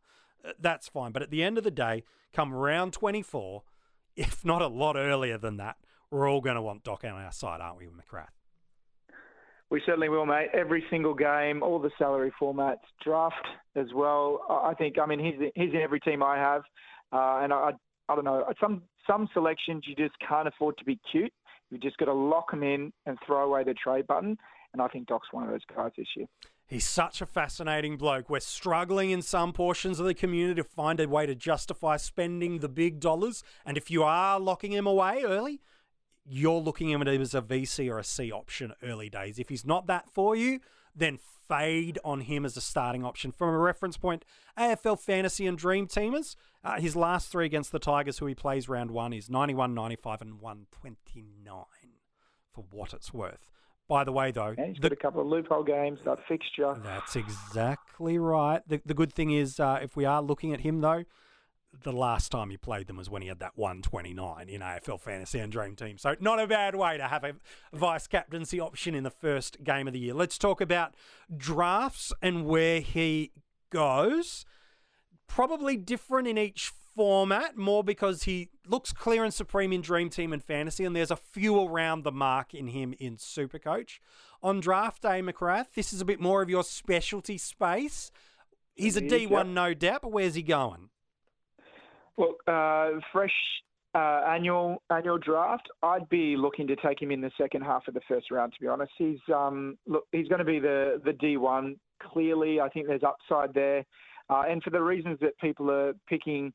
Uh, 0.44 0.52
that's 0.60 0.88
fine. 0.88 1.12
But 1.12 1.22
at 1.22 1.30
the 1.30 1.42
end 1.42 1.58
of 1.58 1.64
the 1.64 1.70
day, 1.70 2.04
come 2.32 2.52
round 2.52 2.92
24, 2.92 3.62
if 4.16 4.44
not 4.44 4.60
a 4.62 4.66
lot 4.66 4.96
earlier 4.96 5.38
than 5.38 5.56
that, 5.56 5.76
we're 6.10 6.28
all 6.28 6.42
going 6.42 6.56
to 6.56 6.62
want 6.62 6.84
Doc 6.84 7.04
on 7.04 7.12
our 7.12 7.32
side, 7.32 7.62
aren't 7.62 7.78
we, 7.78 7.86
McGrath? 7.86 8.41
We 9.72 9.80
certainly 9.86 10.10
will, 10.10 10.26
mate. 10.26 10.48
Every 10.52 10.84
single 10.90 11.14
game, 11.14 11.62
all 11.62 11.78
the 11.78 11.90
salary 11.96 12.30
formats, 12.38 12.84
draft 13.02 13.46
as 13.74 13.86
well. 13.94 14.44
I 14.50 14.74
think, 14.74 14.98
I 14.98 15.06
mean, 15.06 15.18
he's 15.18 15.50
he's 15.54 15.72
in 15.72 15.80
every 15.80 15.98
team 15.98 16.22
I 16.22 16.36
have, 16.36 16.60
uh, 17.10 17.40
and 17.42 17.54
I 17.54 17.70
I 18.06 18.14
don't 18.14 18.26
know 18.26 18.44
some 18.60 18.82
some 19.06 19.30
selections 19.32 19.84
you 19.86 19.94
just 19.94 20.12
can't 20.28 20.46
afford 20.46 20.76
to 20.76 20.84
be 20.84 21.00
cute. 21.10 21.32
You 21.70 21.78
just 21.78 21.96
got 21.96 22.04
to 22.04 22.12
lock 22.12 22.50
them 22.50 22.62
in 22.62 22.92
and 23.06 23.16
throw 23.26 23.46
away 23.46 23.64
the 23.64 23.72
trade 23.72 24.06
button. 24.06 24.36
And 24.74 24.82
I 24.82 24.88
think 24.88 25.06
Doc's 25.06 25.28
one 25.32 25.44
of 25.44 25.50
those 25.50 25.64
guys 25.74 25.92
this 25.96 26.06
year. 26.16 26.26
He's 26.66 26.86
such 26.86 27.22
a 27.22 27.26
fascinating 27.26 27.96
bloke. 27.96 28.28
We're 28.28 28.40
struggling 28.40 29.10
in 29.10 29.22
some 29.22 29.54
portions 29.54 29.98
of 29.98 30.04
the 30.04 30.12
community 30.12 30.60
to 30.60 30.68
find 30.68 31.00
a 31.00 31.08
way 31.08 31.24
to 31.24 31.34
justify 31.34 31.96
spending 31.96 32.58
the 32.58 32.68
big 32.68 33.00
dollars. 33.00 33.42
And 33.64 33.78
if 33.78 33.90
you 33.90 34.02
are 34.02 34.38
locking 34.38 34.72
him 34.72 34.86
away 34.86 35.22
early, 35.24 35.60
you're 36.24 36.60
looking 36.60 36.92
at 36.92 37.06
him 37.06 37.20
as 37.20 37.34
a 37.34 37.42
VC 37.42 37.90
or 37.90 37.98
a 37.98 38.04
C 38.04 38.30
option 38.30 38.72
early 38.82 39.08
days. 39.08 39.38
If 39.38 39.48
he's 39.48 39.64
not 39.64 39.86
that 39.86 40.08
for 40.10 40.36
you, 40.36 40.60
then 40.94 41.18
fade 41.48 41.98
on 42.04 42.20
him 42.22 42.44
as 42.44 42.56
a 42.56 42.60
starting 42.60 43.04
option. 43.04 43.32
From 43.32 43.50
a 43.50 43.58
reference 43.58 43.96
point, 43.96 44.24
AFL 44.58 44.98
Fantasy 44.98 45.46
and 45.46 45.58
Dream 45.58 45.86
Teamers, 45.86 46.36
uh, 46.64 46.80
his 46.80 46.96
last 46.96 47.30
three 47.30 47.46
against 47.46 47.72
the 47.72 47.78
Tigers, 47.78 48.18
who 48.18 48.26
he 48.26 48.34
plays 48.34 48.68
round 48.68 48.90
one, 48.90 49.12
is 49.12 49.28
91, 49.28 49.74
95, 49.74 50.22
and 50.22 50.40
129 50.40 51.64
for 52.54 52.64
what 52.70 52.92
it's 52.92 53.12
worth. 53.12 53.50
By 53.88 54.04
the 54.04 54.12
way, 54.12 54.30
though, 54.30 54.54
he's 54.56 54.76
the, 54.76 54.82
got 54.82 54.92
a 54.92 54.96
couple 54.96 55.20
of 55.20 55.26
loophole 55.26 55.64
games, 55.64 55.98
that 56.04 56.18
fixture. 56.26 56.74
That's 56.82 57.16
exactly 57.16 58.16
right. 58.16 58.62
The, 58.66 58.80
the 58.86 58.94
good 58.94 59.12
thing 59.12 59.32
is, 59.32 59.60
uh, 59.60 59.80
if 59.82 59.96
we 59.96 60.04
are 60.04 60.22
looking 60.22 60.54
at 60.54 60.60
him, 60.60 60.80
though, 60.80 61.04
the 61.82 61.92
last 61.92 62.30
time 62.30 62.50
he 62.50 62.56
played 62.56 62.86
them 62.86 62.96
was 62.96 63.08
when 63.08 63.22
he 63.22 63.28
had 63.28 63.38
that 63.40 63.56
129 63.56 64.48
in 64.48 64.60
AFL 64.60 65.00
Fantasy 65.00 65.38
and 65.38 65.50
Dream 65.50 65.74
Team. 65.74 65.98
So, 65.98 66.14
not 66.20 66.38
a 66.38 66.46
bad 66.46 66.74
way 66.74 66.96
to 66.96 67.08
have 67.08 67.24
a 67.24 67.34
vice 67.72 68.06
captaincy 68.06 68.60
option 68.60 68.94
in 68.94 69.04
the 69.04 69.10
first 69.10 69.64
game 69.64 69.86
of 69.86 69.92
the 69.92 69.98
year. 69.98 70.14
Let's 70.14 70.38
talk 70.38 70.60
about 70.60 70.94
drafts 71.34 72.12
and 72.20 72.46
where 72.46 72.80
he 72.80 73.32
goes. 73.70 74.44
Probably 75.26 75.76
different 75.76 76.28
in 76.28 76.36
each 76.36 76.72
format, 76.94 77.56
more 77.56 77.82
because 77.82 78.24
he 78.24 78.50
looks 78.66 78.92
clear 78.92 79.24
and 79.24 79.32
supreme 79.32 79.72
in 79.72 79.80
Dream 79.80 80.10
Team 80.10 80.32
and 80.32 80.42
Fantasy, 80.42 80.84
and 80.84 80.94
there's 80.94 81.10
a 81.10 81.16
few 81.16 81.60
around 81.60 82.04
the 82.04 82.12
mark 82.12 82.54
in 82.54 82.68
him 82.68 82.94
in 82.98 83.16
Supercoach. 83.16 83.98
On 84.42 84.60
draft 84.60 85.02
day, 85.02 85.22
McGrath, 85.22 85.72
this 85.74 85.92
is 85.92 86.00
a 86.00 86.04
bit 86.04 86.20
more 86.20 86.42
of 86.42 86.50
your 86.50 86.64
specialty 86.64 87.38
space. 87.38 88.10
He's 88.74 88.96
a 88.96 89.00
D1, 89.00 89.48
no 89.48 89.74
doubt, 89.74 90.02
but 90.02 90.12
where's 90.12 90.34
he 90.34 90.42
going? 90.42 90.90
Well, 92.16 92.36
uh, 92.46 93.00
fresh 93.12 93.32
uh, 93.94 94.22
annual 94.28 94.82
annual 94.90 95.18
draft, 95.18 95.68
I'd 95.82 96.08
be 96.08 96.36
looking 96.36 96.66
to 96.68 96.76
take 96.76 97.00
him 97.00 97.10
in 97.10 97.20
the 97.20 97.30
second 97.38 97.62
half 97.62 97.88
of 97.88 97.94
the 97.94 98.00
first 98.08 98.30
round. 98.30 98.52
To 98.54 98.60
be 98.60 98.66
honest, 98.66 98.92
he's 98.96 99.18
um, 99.32 99.76
look 99.86 100.04
he's 100.12 100.28
going 100.28 100.38
to 100.38 100.44
be 100.44 100.58
the 100.58 101.00
the 101.04 101.12
D 101.12 101.36
one 101.36 101.76
clearly. 102.02 102.60
I 102.60 102.68
think 102.68 102.86
there's 102.86 103.02
upside 103.02 103.54
there, 103.54 103.84
uh, 104.30 104.44
and 104.48 104.62
for 104.62 104.70
the 104.70 104.80
reasons 104.80 105.18
that 105.20 105.38
people 105.38 105.70
are 105.70 105.94
picking 106.08 106.52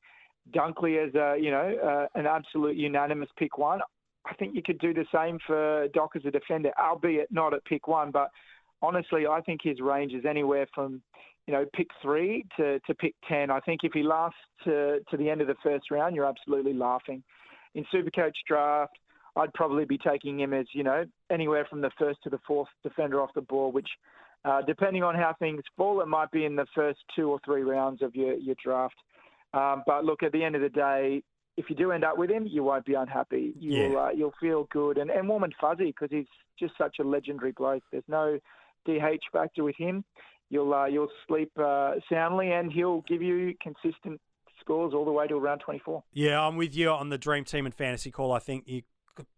Dunkley 0.52 1.06
as 1.06 1.14
a 1.16 1.38
you 1.42 1.52
know 1.52 1.76
uh, 1.84 2.20
an 2.20 2.26
absolute 2.26 2.76
unanimous 2.76 3.30
pick 3.38 3.58
one. 3.58 3.82
I 4.26 4.34
think 4.34 4.56
you 4.56 4.62
could 4.62 4.80
do 4.80 4.94
the 4.94 5.06
same 5.14 5.40
for 5.48 5.88
Doc 5.94 6.12
as 6.16 6.26
a 6.26 6.32
defender, 6.32 6.72
albeit 6.78 7.32
not 7.32 7.54
at 7.54 7.64
pick 7.66 7.88
one. 7.88 8.12
But 8.12 8.30
honestly, 8.82 9.26
I 9.26 9.42
think 9.42 9.62
his 9.64 9.80
range 9.80 10.14
is 10.14 10.26
anywhere 10.26 10.68
from 10.74 11.02
you 11.48 11.54
know, 11.54 11.66
pick 11.74 11.88
three 12.02 12.46
to, 12.58 12.80
to 12.82 12.94
pick 12.94 13.16
10. 13.28 13.50
I 13.50 13.62
think 13.62 13.82
if 13.84 13.94
he 13.94 14.04
lasts 14.04 14.38
to, 14.66 15.00
to 15.10 15.18
the 15.18 15.30
end 15.30 15.42
of 15.42 15.48
the 15.48 15.56
first 15.64 15.90
round, 15.90 16.16
you're 16.16 16.26
absolutely 16.26 16.74
laughing. 16.74 17.24
In 17.74 17.86
Supercoach 17.94 18.34
draft, 18.48 18.98
I'd 19.38 19.54
probably 19.54 19.86
be 19.86 19.98
taking 19.98 20.40
him 20.40 20.54
as, 20.54 20.66
you 20.74 20.84
know, 20.84 21.06
anywhere 21.32 21.66
from 21.70 21.80
the 21.80 21.92
first 21.98 22.20
to 22.24 22.30
the 22.30 22.40
fourth 22.46 22.68
defender 22.84 23.22
off 23.22 23.30
the 23.34 23.42
ball, 23.42 23.72
which, 23.72 23.88
uh, 24.44 24.62
depending 24.62 25.04
on 25.04 25.16
how 25.16 25.36
things 25.40 25.62
fall, 25.78 26.02
it 26.02 26.08
might 26.08 26.32
be 26.32 26.44
in 26.44 26.56
the 26.56 26.66
first 26.76 27.00
two 27.16 27.30
or 27.30 27.40
three 27.46 27.62
rounds 27.62 28.02
of 28.02 28.14
your, 28.14 28.36
your 28.36 28.56
draft. 28.62 28.96
Um, 29.54 29.84
but 29.88 30.04
look, 30.04 30.24
at 30.24 30.34
the 30.34 30.44
end 30.44 30.56
of 30.56 30.62
the 30.62 30.70
day, 30.70 31.24
if 31.56 31.70
you 31.70 31.76
do 31.76 31.92
end 31.92 32.04
up 32.04 32.18
with 32.18 32.30
him, 32.30 32.46
you 32.46 32.64
won't 32.64 32.86
be 32.86 32.94
unhappy. 32.94 33.54
You'll 33.60 33.94
yeah. 33.94 33.98
uh, 33.98 34.10
you'll 34.10 34.34
feel 34.40 34.68
good 34.72 35.00
and, 35.00 35.10
and 35.10 35.28
warm 35.28 35.44
and 35.44 35.54
fuzzy 35.60 35.88
because 35.88 36.10
he's 36.12 36.28
just 36.60 36.74
such 36.78 36.98
a 37.00 37.04
legendary 37.04 37.52
bloke. 37.52 37.82
There's 37.92 38.04
no 38.08 38.38
DH 38.86 39.24
factor 39.32 39.64
with 39.64 39.76
him 39.76 40.04
you'll 40.50 40.74
uh, 40.74 40.86
you'll 40.86 41.12
sleep 41.28 41.52
uh, 41.58 41.96
soundly, 42.12 42.52
and 42.52 42.72
he'll 42.72 43.02
give 43.08 43.22
you 43.22 43.54
consistent 43.62 44.20
scores 44.60 44.94
all 44.94 45.06
the 45.06 45.12
way 45.12 45.28
to 45.28 45.36
around 45.36 45.60
24. 45.60 46.04
Yeah, 46.14 46.42
I'm 46.42 46.58
with 46.58 46.76
you 46.76 46.90
on 46.90 47.10
the 47.10 47.18
dream 47.18 47.46
team 47.46 47.66
and 47.66 47.74
fantasy 47.74 48.12
call. 48.12 48.32
I 48.32 48.40
think 48.40 48.64
you 48.68 48.82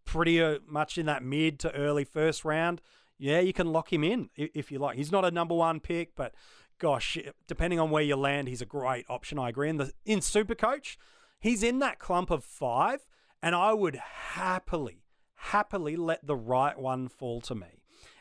pretty 0.05 0.41
uh, 0.41 0.59
much 0.67 0.97
in 0.97 1.05
that 1.05 1.23
mid 1.23 1.59
to 1.59 1.73
early 1.73 2.03
first 2.03 2.43
round. 2.43 2.81
Yeah, 3.17 3.39
you 3.39 3.53
can 3.53 3.67
lock 3.67 3.91
him 3.91 4.03
in 4.03 4.29
if 4.35 4.71
you 4.71 4.79
like. 4.79 4.97
He's 4.97 5.11
not 5.11 5.25
a 5.25 5.31
number 5.31 5.53
one 5.53 5.79
pick, 5.79 6.15
but 6.15 6.33
gosh, 6.79 7.17
depending 7.47 7.79
on 7.79 7.91
where 7.91 8.03
you 8.03 8.15
land, 8.15 8.47
he's 8.47 8.61
a 8.61 8.65
great 8.65 9.05
option. 9.09 9.37
I 9.37 9.49
agree. 9.49 9.69
In 9.69 9.77
the 9.77 9.91
in 10.05 10.19
Supercoach, 10.19 10.97
he's 11.39 11.61
in 11.61 11.79
that 11.79 11.99
clump 11.99 12.31
of 12.31 12.43
five, 12.43 13.05
and 13.41 13.53
I 13.53 13.73
would 13.73 13.97
happily, 13.97 15.03
happily 15.35 15.95
let 15.95 16.25
the 16.25 16.35
right 16.35 16.77
one 16.77 17.09
fall 17.09 17.41
to 17.41 17.55
me. 17.55 17.78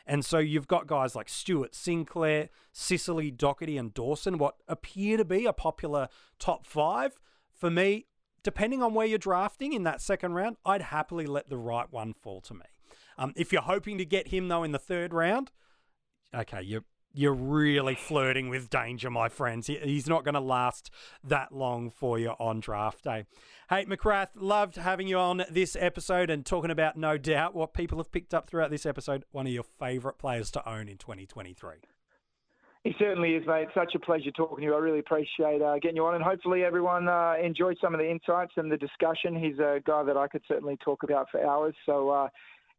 And 0.09 0.25
so 0.25 0.39
you've 0.39 0.67
got 0.67 0.87
guys 0.87 1.15
like 1.15 1.29
Stewart, 1.29 1.75
Sinclair, 1.75 2.49
Sicily, 2.71 3.31
Docherty, 3.31 3.79
and 3.79 3.93
Dawson, 3.93 4.39
what 4.39 4.55
appear 4.67 5.17
to 5.17 5.23
be 5.23 5.45
a 5.45 5.53
popular 5.53 6.09
top 6.39 6.65
five. 6.65 7.19
For 7.53 7.69
me, 7.69 8.07
depending 8.41 8.81
on 8.81 8.95
where 8.95 9.05
you're 9.05 9.19
drafting 9.19 9.71
in 9.71 9.83
that 9.83 10.01
second 10.01 10.33
round, 10.33 10.57
I'd 10.65 10.81
happily 10.81 11.27
let 11.27 11.47
the 11.51 11.59
right 11.59 11.85
one 11.91 12.13
fall 12.13 12.41
to 12.41 12.55
me. 12.55 12.65
Um, 13.19 13.33
if 13.35 13.53
you're 13.53 13.61
hoping 13.61 13.99
to 13.99 14.05
get 14.05 14.29
him, 14.29 14.47
though, 14.47 14.63
in 14.63 14.71
the 14.71 14.79
third 14.79 15.13
round, 15.13 15.51
okay, 16.33 16.63
you're 16.63 16.85
you're 17.13 17.33
really 17.33 17.95
flirting 17.95 18.49
with 18.49 18.69
danger, 18.69 19.09
my 19.09 19.29
friends. 19.29 19.67
He's 19.67 20.07
not 20.07 20.23
going 20.23 20.35
to 20.35 20.39
last 20.39 20.91
that 21.23 21.51
long 21.51 21.89
for 21.89 22.19
you 22.19 22.31
on 22.39 22.59
draft 22.59 23.03
day. 23.03 23.25
Hey, 23.69 23.85
McGrath, 23.85 24.29
loved 24.35 24.77
having 24.77 25.07
you 25.07 25.17
on 25.17 25.43
this 25.49 25.77
episode 25.79 26.29
and 26.29 26.45
talking 26.45 26.71
about, 26.71 26.97
no 26.97 27.17
doubt, 27.17 27.53
what 27.53 27.73
people 27.73 27.97
have 27.99 28.11
picked 28.11 28.33
up 28.33 28.49
throughout 28.49 28.71
this 28.71 28.85
episode. 28.85 29.25
One 29.31 29.45
of 29.45 29.53
your 29.53 29.63
favourite 29.63 30.17
players 30.17 30.49
to 30.51 30.69
own 30.69 30.87
in 30.87 30.97
2023. 30.97 31.75
He 32.83 32.95
certainly 32.97 33.35
is, 33.35 33.45
mate. 33.45 33.67
Such 33.75 33.93
a 33.93 33.99
pleasure 33.99 34.31
talking 34.31 34.59
to 34.59 34.63
you. 34.63 34.73
I 34.73 34.77
really 34.77 34.99
appreciate 34.99 35.61
uh, 35.61 35.75
getting 35.79 35.97
you 35.97 36.05
on, 36.05 36.15
and 36.15 36.23
hopefully 36.23 36.63
everyone 36.63 37.09
uh, 37.09 37.33
enjoyed 37.43 37.77
some 37.81 37.93
of 37.93 37.99
the 37.99 38.09
insights 38.09 38.53
and 38.55 38.71
the 38.71 38.77
discussion. 38.77 39.35
He's 39.35 39.59
a 39.59 39.81
guy 39.85 40.03
that 40.03 40.15
I 40.15 40.27
could 40.27 40.41
certainly 40.47 40.77
talk 40.77 41.03
about 41.03 41.27
for 41.29 41.45
hours. 41.45 41.75
So, 41.85 42.09
uh, 42.09 42.29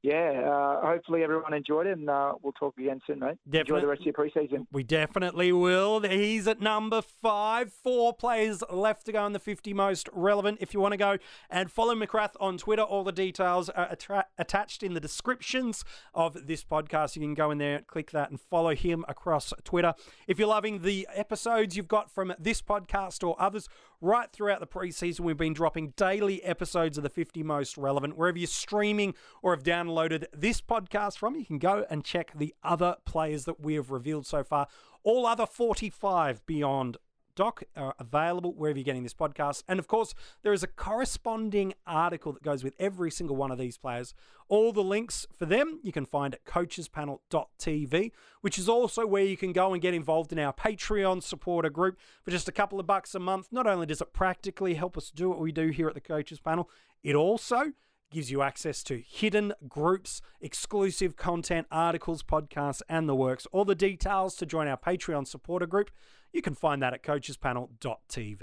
yeah, 0.02 0.42
uh, 0.46 0.86
hopefully 0.86 1.22
everyone 1.22 1.52
enjoyed 1.52 1.86
it, 1.86 1.98
and 1.98 2.08
uh, 2.08 2.32
we'll 2.42 2.54
talk 2.54 2.76
again 2.78 3.00
soon, 3.06 3.18
mate. 3.18 3.36
Definitely. 3.44 3.60
Enjoy 3.60 3.80
the 3.80 3.86
rest 3.86 4.00
of 4.00 4.06
your 4.06 4.14
preseason. 4.14 4.66
We 4.72 4.82
definitely 4.82 5.52
will. 5.52 6.00
He's 6.00 6.48
at 6.48 6.58
number 6.58 7.02
five. 7.02 7.70
Four 7.70 8.14
players 8.14 8.62
left 8.70 9.04
to 9.06 9.12
go 9.12 9.26
in 9.26 9.34
the 9.34 9.38
50 9.38 9.74
most 9.74 10.08
relevant. 10.12 10.58
If 10.62 10.72
you 10.72 10.80
want 10.80 10.92
to 10.92 10.98
go 10.98 11.18
and 11.50 11.70
follow 11.70 11.94
McGrath 11.94 12.32
on 12.40 12.56
Twitter, 12.56 12.82
all 12.82 13.04
the 13.04 13.12
details 13.12 13.68
are 13.68 13.94
attached 14.38 14.82
in 14.82 14.94
the 14.94 15.00
descriptions 15.00 15.84
of 16.14 16.46
this 16.46 16.64
podcast. 16.64 17.16
You 17.16 17.22
can 17.22 17.34
go 17.34 17.50
in 17.50 17.58
there, 17.58 17.80
click 17.80 18.10
that, 18.12 18.30
and 18.30 18.40
follow 18.40 18.74
him 18.74 19.04
across 19.06 19.52
Twitter. 19.64 19.92
If 20.26 20.38
you're 20.38 20.48
loving 20.48 20.80
the 20.80 21.06
episodes 21.14 21.76
you've 21.76 21.88
got 21.88 22.10
from 22.10 22.32
this 22.38 22.62
podcast 22.62 23.26
or 23.26 23.36
others, 23.38 23.68
right 24.00 24.30
throughout 24.32 24.60
the 24.60 24.66
preseason, 24.66 25.20
we've 25.20 25.36
been 25.36 25.52
dropping 25.52 25.90
daily 25.96 26.42
episodes 26.42 26.96
of 26.96 27.02
the 27.02 27.10
50 27.10 27.42
most 27.42 27.76
relevant. 27.76 28.16
Wherever 28.16 28.38
you're 28.38 28.46
streaming 28.46 29.14
or 29.42 29.54
have 29.54 29.62
downloaded 29.62 30.24
this 30.32 30.60
podcast 30.60 31.18
from, 31.18 31.36
you 31.36 31.44
can 31.44 31.58
go 31.58 31.84
and 31.90 32.04
check 32.04 32.32
the 32.34 32.54
other 32.62 32.96
players 33.04 33.44
that 33.44 33.60
we 33.60 33.74
have 33.74 33.90
revealed 33.90 34.26
so 34.26 34.42
far. 34.42 34.66
All 35.02 35.26
other 35.26 35.46
45 35.46 36.44
beyond 36.46 36.96
doc 37.34 37.62
are 37.76 37.94
available 37.98 38.52
wherever 38.52 38.78
you're 38.78 38.84
getting 38.84 39.02
this 39.02 39.14
podcast. 39.14 39.62
And 39.68 39.78
of 39.78 39.86
course, 39.86 40.14
there 40.42 40.52
is 40.52 40.62
a 40.62 40.66
corresponding 40.66 41.74
article 41.86 42.32
that 42.32 42.42
goes 42.42 42.64
with 42.64 42.74
every 42.78 43.10
single 43.10 43.36
one 43.36 43.50
of 43.50 43.58
these 43.58 43.78
players. 43.78 44.14
All 44.48 44.72
the 44.72 44.82
links 44.82 45.26
for 45.36 45.46
them 45.46 45.80
you 45.82 45.92
can 45.92 46.06
find 46.06 46.34
at 46.34 46.44
coachespanel.tv, 46.44 48.12
which 48.40 48.58
is 48.58 48.68
also 48.68 49.06
where 49.06 49.24
you 49.24 49.36
can 49.36 49.52
go 49.52 49.72
and 49.72 49.80
get 49.82 49.94
involved 49.94 50.32
in 50.32 50.38
our 50.38 50.52
Patreon 50.52 51.22
supporter 51.22 51.70
group 51.70 51.98
for 52.22 52.30
just 52.30 52.48
a 52.48 52.52
couple 52.52 52.80
of 52.80 52.86
bucks 52.86 53.14
a 53.14 53.20
month. 53.20 53.48
Not 53.50 53.66
only 53.66 53.86
does 53.86 54.00
it 54.00 54.12
practically 54.12 54.74
help 54.74 54.96
us 54.96 55.10
do 55.10 55.28
what 55.28 55.40
we 55.40 55.52
do 55.52 55.68
here 55.68 55.88
at 55.88 55.94
the 55.94 56.00
Coaches 56.00 56.40
Panel, 56.40 56.68
it 57.02 57.14
also 57.14 57.72
gives 58.10 58.30
you 58.30 58.42
access 58.42 58.82
to 58.82 58.98
hidden 58.98 59.52
groups, 59.68 60.20
exclusive 60.40 61.16
content, 61.16 61.66
articles, 61.70 62.22
podcasts, 62.22 62.82
and 62.88 63.08
the 63.08 63.14
works. 63.14 63.46
All 63.52 63.64
the 63.64 63.74
details 63.74 64.34
to 64.36 64.46
join 64.46 64.66
our 64.66 64.76
Patreon 64.76 65.26
supporter 65.26 65.66
group, 65.66 65.90
you 66.32 66.42
can 66.42 66.54
find 66.54 66.82
that 66.82 66.94
at 66.94 67.02
coachespanel.tv. 67.02 68.42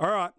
All 0.00 0.10
right, 0.10 0.32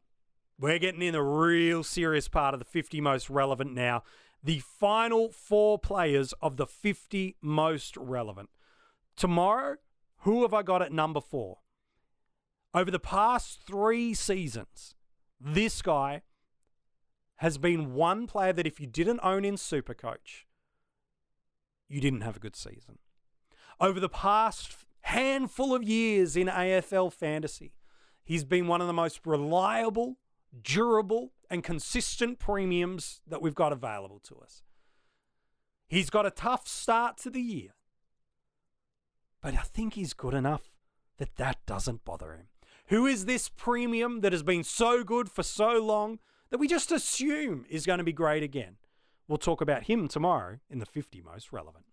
we're 0.59 0.79
getting 0.79 1.01
in 1.01 1.13
the 1.13 1.23
real 1.23 1.83
serious 1.83 2.27
part 2.27 2.53
of 2.53 2.59
the 2.59 2.65
50 2.65 3.01
most 3.01 3.29
relevant 3.29 3.73
now. 3.73 4.03
The 4.43 4.59
final 4.59 5.31
four 5.31 5.79
players 5.79 6.33
of 6.41 6.57
the 6.57 6.67
50 6.67 7.37
most 7.41 7.95
relevant. 7.95 8.49
Tomorrow, 9.15 9.77
who 10.19 10.41
have 10.41 10.53
I 10.53 10.63
got 10.63 10.81
at 10.81 10.91
number 10.91 11.21
four? 11.21 11.59
Over 12.73 12.91
the 12.91 12.99
past 12.99 13.59
three 13.65 14.13
seasons, 14.13 14.95
this 15.39 15.81
guy 15.81 16.23
has 17.37 17.57
been 17.57 17.93
one 17.93 18.25
player 18.25 18.53
that 18.53 18.67
if 18.67 18.79
you 18.79 18.87
didn't 18.87 19.19
own 19.21 19.45
in 19.45 19.55
Supercoach, 19.55 20.45
you 21.87 22.01
didn't 22.01 22.21
have 22.21 22.37
a 22.37 22.39
good 22.39 22.55
season. 22.55 22.99
Over 23.79 23.99
the 23.99 24.09
past 24.09 24.73
handful 25.03 25.75
of 25.75 25.83
years 25.83 26.35
in 26.35 26.47
AFL 26.47 27.13
fantasy, 27.13 27.73
he's 28.23 28.43
been 28.43 28.67
one 28.67 28.81
of 28.81 28.87
the 28.87 28.93
most 28.93 29.25
reliable, 29.25 30.17
durable, 30.61 31.31
and 31.49 31.63
consistent 31.63 32.39
premiums 32.39 33.21
that 33.27 33.41
we've 33.41 33.55
got 33.55 33.71
available 33.71 34.19
to 34.19 34.35
us. 34.35 34.63
He's 35.87 36.09
got 36.09 36.25
a 36.25 36.31
tough 36.31 36.67
start 36.67 37.17
to 37.19 37.29
the 37.29 37.41
year, 37.41 37.75
but 39.41 39.53
I 39.53 39.61
think 39.61 39.93
he's 39.93 40.13
good 40.13 40.33
enough 40.33 40.71
that 41.17 41.35
that 41.35 41.59
doesn't 41.65 42.05
bother 42.05 42.33
him. 42.33 42.47
Who 42.87 43.05
is 43.05 43.25
this 43.25 43.49
premium 43.49 44.21
that 44.21 44.31
has 44.31 44.43
been 44.43 44.63
so 44.63 45.03
good 45.03 45.29
for 45.29 45.43
so 45.43 45.79
long 45.81 46.19
that 46.49 46.57
we 46.57 46.67
just 46.67 46.91
assume 46.91 47.65
is 47.69 47.85
going 47.85 47.99
to 47.99 48.03
be 48.03 48.13
great 48.13 48.43
again? 48.43 48.77
We'll 49.27 49.37
talk 49.37 49.61
about 49.61 49.83
him 49.83 50.07
tomorrow 50.07 50.59
in 50.69 50.79
the 50.79 50.85
50 50.85 51.21
most 51.21 51.53
relevant. 51.53 51.85